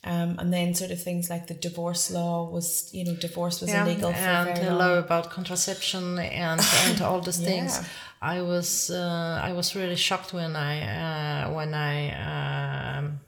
Um, 0.08 0.36
and 0.38 0.54
then 0.54 0.76
sort 0.76 0.92
of 0.92 1.02
things 1.02 1.32
like 1.32 1.48
the 1.48 1.56
divorce 1.56 2.12
law 2.12 2.48
was, 2.48 2.92
you 2.94 3.04
know, 3.04 3.16
divorce 3.16 3.60
was 3.60 3.72
yeah, 3.72 3.84
illegal 3.84 4.14
for 4.14 4.20
and 4.20 4.64
the 4.64 4.76
law 4.76 5.00
about 5.00 5.32
contraception 5.32 6.20
and 6.20 6.62
and 6.62 7.02
all 7.02 7.22
these 7.22 7.42
yeah. 7.42 7.48
things. 7.48 7.80
I 8.22 8.42
was 8.42 8.90
uh, 8.90 9.40
I 9.44 9.54
was 9.54 9.76
really 9.76 9.96
shocked 9.96 10.34
when 10.34 10.56
I 10.56 11.46
uh, 11.48 11.54
when 11.54 11.74
I 11.74 12.98
um, 12.98 13.20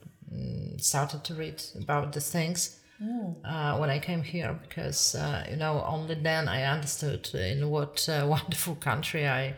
started 0.77 1.23
to 1.25 1.33
read 1.35 1.61
about 1.79 2.13
the 2.13 2.21
things 2.21 2.79
uh, 3.45 3.77
when 3.77 3.91
I 3.91 3.99
came 3.99 4.23
here 4.23 4.57
because 4.67 5.13
uh, 5.13 5.45
you 5.49 5.55
know 5.55 5.83
only 5.85 6.15
then 6.15 6.47
I 6.47 6.63
understood 6.63 7.29
in 7.35 7.69
what 7.69 8.07
uh, 8.09 8.25
wonderful 8.29 8.75
country 8.75 9.27
I, 9.27 9.53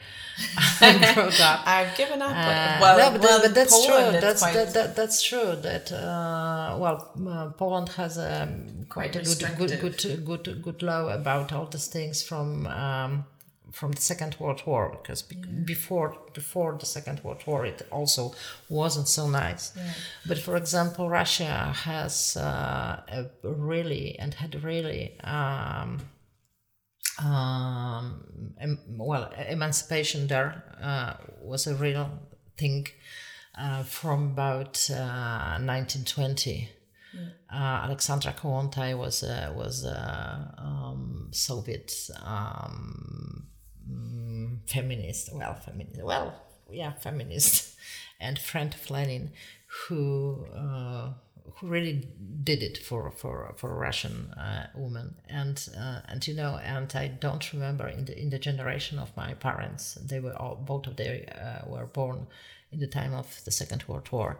I 0.82 1.13
grew 1.13 1.24
up. 1.42 1.65
I've 1.65 1.96
given 1.96 2.22
up. 2.22 2.32
Uh, 2.32 2.78
well, 2.82 2.98
no, 2.98 3.12
but, 3.18 3.22
well, 3.22 3.42
but 3.42 3.56
that's 3.56 3.72
Poland, 3.72 4.12
true. 4.12 4.20
That's 4.22 4.42
quite- 4.42 4.54
that, 4.56 4.74
that, 4.74 4.96
that's 4.98 5.22
true. 5.24 5.56
That 5.56 5.92
uh, 5.92 6.78
well, 6.80 7.12
uh, 7.30 7.50
Poland 7.52 7.89
has 7.89 8.18
a 8.18 8.50
quite, 8.89 9.13
Quite 9.13 9.15
a 9.15 9.24
good, 9.24 9.80
good 9.80 10.02
good 10.02 10.26
good 10.26 10.62
good 10.62 10.84
law 10.84 11.08
about 11.08 11.54
all 11.54 11.65
these 11.68 11.88
things 11.88 12.22
from 12.22 12.68
um, 12.68 13.26
from 13.71 13.91
the 13.91 14.01
Second 14.01 14.36
World 14.39 14.62
War 14.65 14.97
because 15.01 15.21
be- 15.21 15.36
before 15.65 16.17
before 16.34 16.77
the 16.79 16.86
Second 16.86 17.23
World 17.23 17.43
War 17.45 17.65
it 17.65 17.88
also 17.91 18.34
wasn't 18.69 19.08
so 19.08 19.27
nice. 19.29 19.73
But 20.27 20.38
for 20.39 20.55
example, 20.55 21.10
Russia 21.10 21.73
has 21.86 22.38
uh, 22.38 23.01
a 23.08 23.25
really 23.43 24.17
and 24.19 24.34
had 24.34 24.63
really. 24.63 25.19
Um, 25.23 26.01
um, 27.21 28.23
em- 28.60 28.79
well, 28.97 29.32
emancipation 29.49 30.27
there 30.27 30.63
uh, 30.82 31.15
was 31.41 31.67
a 31.67 31.75
real 31.75 32.10
thing 32.58 32.88
uh, 33.58 33.84
from 33.84 34.32
about 34.32 34.89
uh, 34.89 35.60
1920. 35.60 36.69
Uh, 37.51 37.55
Alexandra 37.86 38.32
Kollontai 38.34 38.97
was 38.97 39.23
a, 39.23 39.51
was 39.55 39.84
a 39.84 40.53
um, 40.58 41.29
Soviet 41.32 41.91
um, 42.23 43.47
mm, 43.89 44.58
feminist, 44.67 45.34
well, 45.34 45.56
feminist, 45.56 46.04
well, 46.04 46.34
yeah, 46.71 46.93
feminist, 46.93 47.75
and 48.19 48.38
friend 48.38 48.73
of 48.73 48.89
Lenin, 48.89 49.32
who 49.88 50.45
uh, 50.56 51.12
who 51.56 51.67
really 51.67 52.08
did 52.43 52.63
it 52.63 52.78
for 52.78 53.12
for 53.12 53.54
for 53.58 53.75
Russian 53.75 54.32
uh, 54.34 54.67
woman, 54.75 55.15
and 55.28 55.67
uh, 55.78 56.02
and 56.08 56.25
you 56.28 56.36
know, 56.36 56.58
and 56.63 56.91
I 56.95 57.08
don't 57.08 57.54
remember 57.54 57.88
in 57.88 58.06
the 58.06 58.19
in 58.19 58.30
the 58.30 58.39
generation 58.39 58.99
of 58.99 59.15
my 59.17 59.34
parents, 59.34 59.95
they 59.95 60.19
were 60.19 60.36
all 60.36 60.56
both 60.56 60.88
of 60.88 60.95
they 60.95 61.25
uh, 61.25 61.67
were 61.69 61.86
born 61.86 62.28
in 62.71 62.80
the 62.80 62.88
time 62.88 63.13
of 63.13 63.43
the 63.45 63.52
Second 63.52 63.84
World 63.88 64.12
War. 64.12 64.38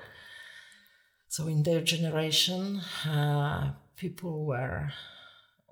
So 1.28 1.48
in 1.48 1.64
their 1.64 1.82
generation, 1.82 2.82
uh, 3.06 3.74
people 3.96 4.46
were 4.46 4.92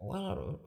well, 0.02 0.60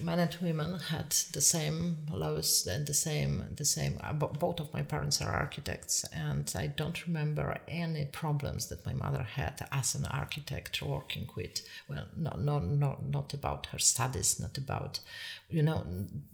men 0.00 0.18
and 0.18 0.36
women 0.40 0.78
had 0.78 1.10
the 1.32 1.40
same 1.40 1.98
laws 2.10 2.66
and 2.66 2.86
the 2.86 2.94
same 2.94 3.44
the 3.56 3.64
same. 3.64 3.98
Uh, 4.02 4.12
both 4.12 4.60
of 4.60 4.72
my 4.72 4.82
parents 4.82 5.20
are 5.20 5.32
architects, 5.32 6.04
and 6.12 6.52
I 6.56 6.66
don't 6.66 7.06
remember 7.06 7.58
any 7.68 8.06
problems 8.06 8.68
that 8.68 8.84
my 8.86 8.94
mother 8.94 9.22
had 9.22 9.66
as 9.70 9.94
an 9.94 10.06
architect 10.06 10.82
working 10.82 11.28
with. 11.36 11.60
Well, 11.88 12.06
no, 12.16 12.32
no, 12.38 12.58
no, 12.58 12.98
not 13.08 13.34
about 13.34 13.66
her 13.66 13.78
studies, 13.78 14.40
not 14.40 14.58
about, 14.58 15.00
you 15.48 15.62
know, 15.62 15.84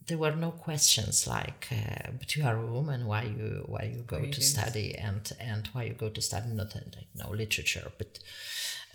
there 0.06 0.18
were 0.18 0.36
no 0.36 0.50
questions 0.50 1.26
like, 1.26 1.68
uh, 1.72 2.10
but 2.18 2.36
you 2.36 2.44
are 2.44 2.56
a 2.56 2.66
woman, 2.66 3.06
why 3.06 3.24
you 3.24 3.64
why 3.66 3.92
you 3.94 4.02
go 4.02 4.24
to 4.24 4.40
study 4.40 4.94
and 4.94 5.32
and 5.40 5.68
why 5.72 5.84
you 5.84 5.94
go 5.94 6.08
to 6.08 6.22
study 6.22 6.48
not 6.50 6.74
like, 6.74 7.08
no 7.14 7.30
literature 7.30 7.90
but 7.98 8.18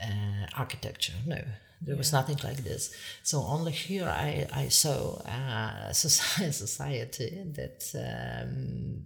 uh, 0.01 0.47
architecture. 0.55 1.13
No, 1.25 1.41
there 1.85 1.95
was 1.95 2.11
nothing 2.13 2.39
like 2.43 2.63
this. 2.63 2.93
So 3.23 3.43
only 3.43 3.71
here 3.71 4.07
I, 4.07 4.47
I 4.53 4.67
saw 4.69 5.17
uh, 5.25 5.91
society, 6.05 6.51
society 6.51 7.43
that 7.53 7.79
um, 7.95 9.05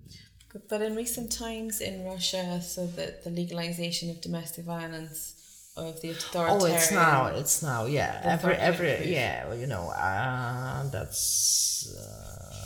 But 0.69 0.81
in 0.81 0.95
recent 0.95 1.31
times 1.31 1.81
in 1.81 2.05
Russia, 2.05 2.61
so 2.61 2.87
that 2.97 3.23
the 3.23 3.29
legalization 3.29 4.09
of 4.09 4.21
domestic 4.21 4.65
violence, 4.65 5.33
of 5.77 6.01
the 6.01 6.09
authoritarian. 6.09 6.61
oh 6.61 6.65
it's 6.65 6.91
now 6.91 7.25
it's 7.27 7.61
now 7.61 7.85
yeah 7.85 8.19
every 8.23 8.55
every 8.55 9.11
yeah 9.13 9.47
well, 9.47 9.57
you 9.57 9.67
know 9.67 9.89
uh, 9.89 10.89
that's 10.89 11.95
uh, 11.95 12.65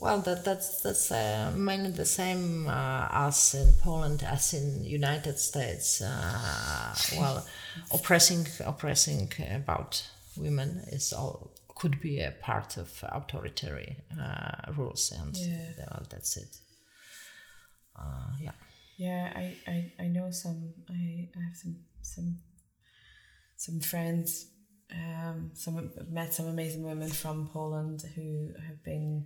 well 0.00 0.20
that 0.20 0.44
that's 0.44 0.80
that's 0.82 1.10
uh, 1.12 1.52
mainly 1.54 1.90
the 1.90 2.04
same 2.06 2.66
uh, 2.68 3.08
as 3.28 3.54
in 3.54 3.72
Poland 3.82 4.22
as 4.22 4.54
in 4.54 4.84
United 4.84 5.38
States 5.38 6.00
uh, 6.00 6.94
well 7.18 7.46
oppressing 7.92 8.46
oppressing 8.64 9.30
about 9.54 10.02
women 10.36 10.82
is 10.92 11.12
all 11.12 11.50
could 11.74 12.00
be 12.00 12.20
a 12.20 12.32
part 12.42 12.76
of 12.76 12.88
authoritarian 13.18 13.96
uh, 14.20 14.72
rules 14.76 15.12
and 15.12 15.36
Yeah. 15.36 15.72
well, 15.90 16.06
that's 16.10 16.36
it 16.36 16.56
uh, 17.96 18.32
yeah 18.40 18.52
Yeah, 19.00 19.32
I, 19.34 19.56
I, 19.66 19.92
I 20.04 20.06
know 20.08 20.30
some. 20.30 20.74
I, 20.90 21.28
I 21.36 21.40
have 21.46 21.56
some 21.56 21.76
some 22.02 22.38
some 23.56 23.80
friends. 23.80 24.46
Um, 24.92 25.52
some 25.54 25.90
met 26.10 26.34
some 26.34 26.48
amazing 26.48 26.82
women 26.84 27.08
from 27.08 27.48
Poland 27.48 28.02
who 28.14 28.52
have 28.66 28.82
been 28.84 29.24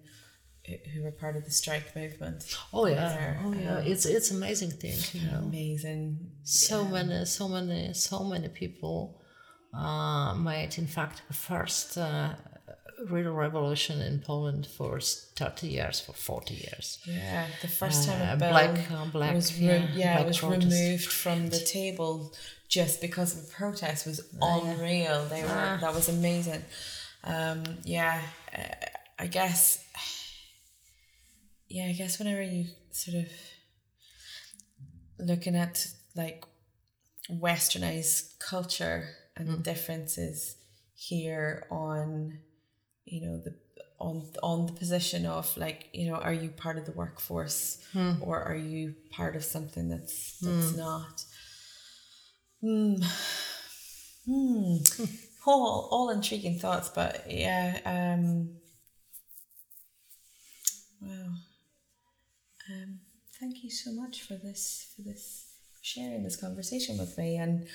who 0.93 1.03
were 1.03 1.11
part 1.13 1.37
of 1.37 1.45
the 1.45 1.51
strike 1.51 1.95
movement. 1.95 2.39
oh 2.73 2.87
yeah 2.87 3.09
They're, 3.09 3.41
oh 3.45 3.53
yeah 3.53 3.77
um, 3.79 3.87
it's 3.87 4.07
it's 4.07 4.31
amazing 4.31 4.71
thing 4.83 4.99
you 5.13 5.23
know 5.31 5.39
amazing. 5.39 6.19
so 6.43 6.85
many 6.85 7.25
so 7.27 7.49
many 7.49 7.93
so 7.95 8.17
many 8.33 8.49
people 8.49 9.21
uh, 9.75 10.35
made 10.35 10.79
in 10.79 10.87
fact 10.87 11.23
the 11.29 11.35
first 11.35 11.99
uh, 11.99 12.31
real 13.11 13.33
revolution 13.33 14.01
in 14.01 14.21
Poland 14.21 14.67
for 14.67 15.01
30 15.01 15.67
years 15.67 16.01
for 16.01 16.13
40 16.13 16.55
years 16.55 16.99
Yeah, 17.05 17.47
the 17.61 17.69
first 17.69 18.09
time 18.09 18.23
Uh, 18.23 18.33
a 18.35 18.37
bill 18.37 18.51
black- 18.51 18.91
uh, 18.91 19.05
black, 19.13 19.35
was 19.35 19.59
re- 19.59 19.67
yeah, 19.67 19.87
yeah, 19.95 20.15
black 20.17 20.27
was 20.29 20.39
protest. 20.39 20.65
removed 20.73 21.07
from 21.23 21.49
the 21.51 21.59
table 21.61 22.33
just 22.69 23.01
because 23.01 23.37
of 23.37 23.45
a 23.45 23.47
protest 23.49 24.07
was 24.07 24.21
unreal. 24.41 25.27
They 25.29 25.43
were 25.43 25.49
Ah. 25.51 25.79
that 25.81 25.93
was 25.95 26.09
amazing. 26.09 26.63
Um, 27.25 27.59
yeah, 27.85 28.23
uh, 28.57 29.25
I 29.25 29.27
guess. 29.27 29.63
Yeah, 31.69 31.87
I 31.87 31.93
guess 31.93 32.19
whenever 32.19 32.43
you 32.43 32.67
sort 32.93 33.17
of 33.17 33.29
looking 35.19 35.57
at 35.57 35.87
like 36.15 36.45
westernized 37.31 38.39
culture 38.39 39.09
and 39.37 39.49
the 39.49 39.57
differences 39.63 40.57
here 40.95 41.67
on 41.71 42.39
you 43.07 43.21
know 43.27 43.39
the 43.39 43.55
on 43.99 44.23
on 44.43 44.67
the 44.67 44.73
position 44.73 45.25
of 45.27 45.57
like 45.57 45.89
you 45.93 46.09
know 46.11 46.17
are 46.17 46.33
you 46.33 46.51
part 46.51 46.77
of 46.79 46.85
the 46.85 46.93
workforce 46.93 47.79
or 48.21 48.43
are 48.43 48.55
you 48.57 48.95
part 49.11 49.35
of 49.37 49.45
something 49.45 49.89
that's 49.89 50.39
that's 50.41 50.77
not? 50.77 51.25
Hmm. 52.61 52.95
Hmm. 54.27 54.77
All 55.47 55.89
all 55.91 56.11
intriguing 56.11 56.59
thoughts 56.59 56.89
but 56.89 57.31
yeah 57.31 57.79
um 57.85 58.57
wow 61.03 61.35
um 62.71 62.99
thank 63.41 63.63
you 63.65 63.71
so 63.71 63.93
much 63.93 64.23
for 64.23 64.35
this 64.35 64.93
for 64.95 65.03
this 65.03 65.51
sharing 65.83 66.23
this 66.25 66.37
conversation 66.37 66.97
with 66.97 67.17
me 67.19 67.37
and 67.37 67.67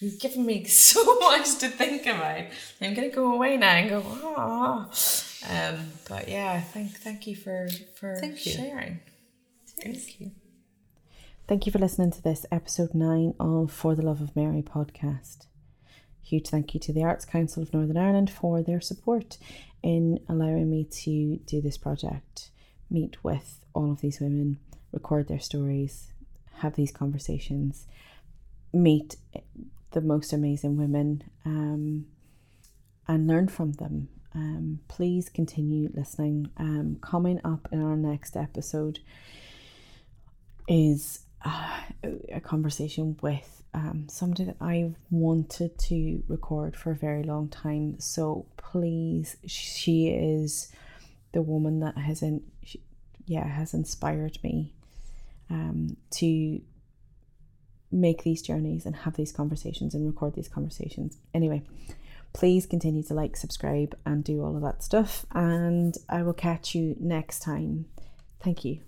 you've 0.00 0.18
given 0.20 0.44
me 0.44 0.64
so 0.90 1.18
much 1.20 1.58
to 1.58 1.68
think 1.68 2.06
about. 2.06 2.46
I'm 2.80 2.94
gonna 2.94 3.08
go 3.10 3.34
away 3.34 3.56
now 3.56 3.70
and 3.74 3.88
go 3.88 4.02
ah. 4.36 4.90
Um 5.48 5.92
but 6.08 6.28
yeah 6.28 6.60
thank 6.60 6.92
thank 6.98 7.26
you 7.26 7.36
for 7.36 7.68
for 7.94 8.16
Thank 8.16 8.44
you. 8.46 8.52
sharing. 8.52 9.00
Thank 9.80 10.20
you. 10.20 10.32
Thank 11.48 11.66
you 11.66 11.72
for 11.72 11.78
listening 11.78 12.10
to 12.12 12.22
this 12.22 12.46
episode 12.52 12.94
nine 12.94 13.34
of 13.40 13.72
For 13.72 13.94
the 13.94 14.02
Love 14.02 14.20
of 14.20 14.34
Mary 14.36 14.62
podcast. 14.62 15.46
Huge 16.22 16.48
thank 16.48 16.72
you 16.72 16.80
to 16.80 16.92
the 16.92 17.02
Arts 17.02 17.24
Council 17.24 17.62
of 17.62 17.72
Northern 17.74 17.96
Ireland 17.96 18.30
for 18.30 18.62
their 18.62 18.80
support 18.80 19.38
in 19.82 20.20
allowing 20.28 20.70
me 20.70 20.84
to 20.84 21.38
do 21.44 21.60
this 21.60 21.76
project, 21.76 22.50
meet 22.92 23.16
with 23.22 23.64
all 23.74 23.90
of 23.90 24.00
these 24.00 24.20
women, 24.20 24.58
record 24.92 25.28
their 25.28 25.40
stories, 25.40 26.12
have 26.58 26.74
these 26.74 26.92
conversations, 26.92 27.86
meet 28.72 29.16
the 29.92 30.00
most 30.00 30.32
amazing 30.32 30.76
women, 30.76 31.24
um, 31.44 32.06
and 33.08 33.26
learn 33.26 33.48
from 33.48 33.72
them. 33.72 34.08
Um, 34.34 34.80
please 34.88 35.28
continue 35.28 35.90
listening. 35.94 36.50
Um, 36.56 36.98
coming 37.02 37.40
up 37.44 37.68
in 37.72 37.82
our 37.82 37.96
next 37.96 38.36
episode 38.36 39.00
is 40.68 41.20
uh, 41.44 41.80
a 42.32 42.40
conversation 42.40 43.18
with 43.20 43.62
um, 43.74 44.06
somebody 44.08 44.44
that 44.44 44.56
I've 44.60 44.96
wanted 45.10 45.78
to 45.78 46.22
record 46.28 46.76
for 46.76 46.92
a 46.92 46.96
very 46.96 47.22
long 47.22 47.48
time. 47.48 47.98
So 47.98 48.46
please, 48.56 49.36
she 49.46 50.08
is 50.08 50.70
the 51.32 51.42
woman 51.42 51.80
that 51.80 51.96
has 51.96 52.22
in, 52.22 52.42
yeah, 53.26 53.46
has 53.46 53.74
inspired 53.74 54.38
me 54.42 54.72
um, 55.50 55.96
to 56.12 56.60
make 57.90 58.22
these 58.22 58.42
journeys 58.42 58.86
and 58.86 58.96
have 58.96 59.16
these 59.16 59.32
conversations 59.32 59.94
and 59.94 60.06
record 60.06 60.34
these 60.34 60.48
conversations. 60.48 61.18
Anyway, 61.34 61.62
please 62.32 62.66
continue 62.66 63.02
to 63.02 63.14
like, 63.14 63.36
subscribe, 63.36 63.96
and 64.06 64.24
do 64.24 64.42
all 64.42 64.56
of 64.56 64.62
that 64.62 64.82
stuff. 64.82 65.26
And 65.32 65.96
I 66.08 66.22
will 66.22 66.32
catch 66.32 66.74
you 66.74 66.96
next 66.98 67.40
time. 67.40 67.86
Thank 68.40 68.64
you. 68.64 68.82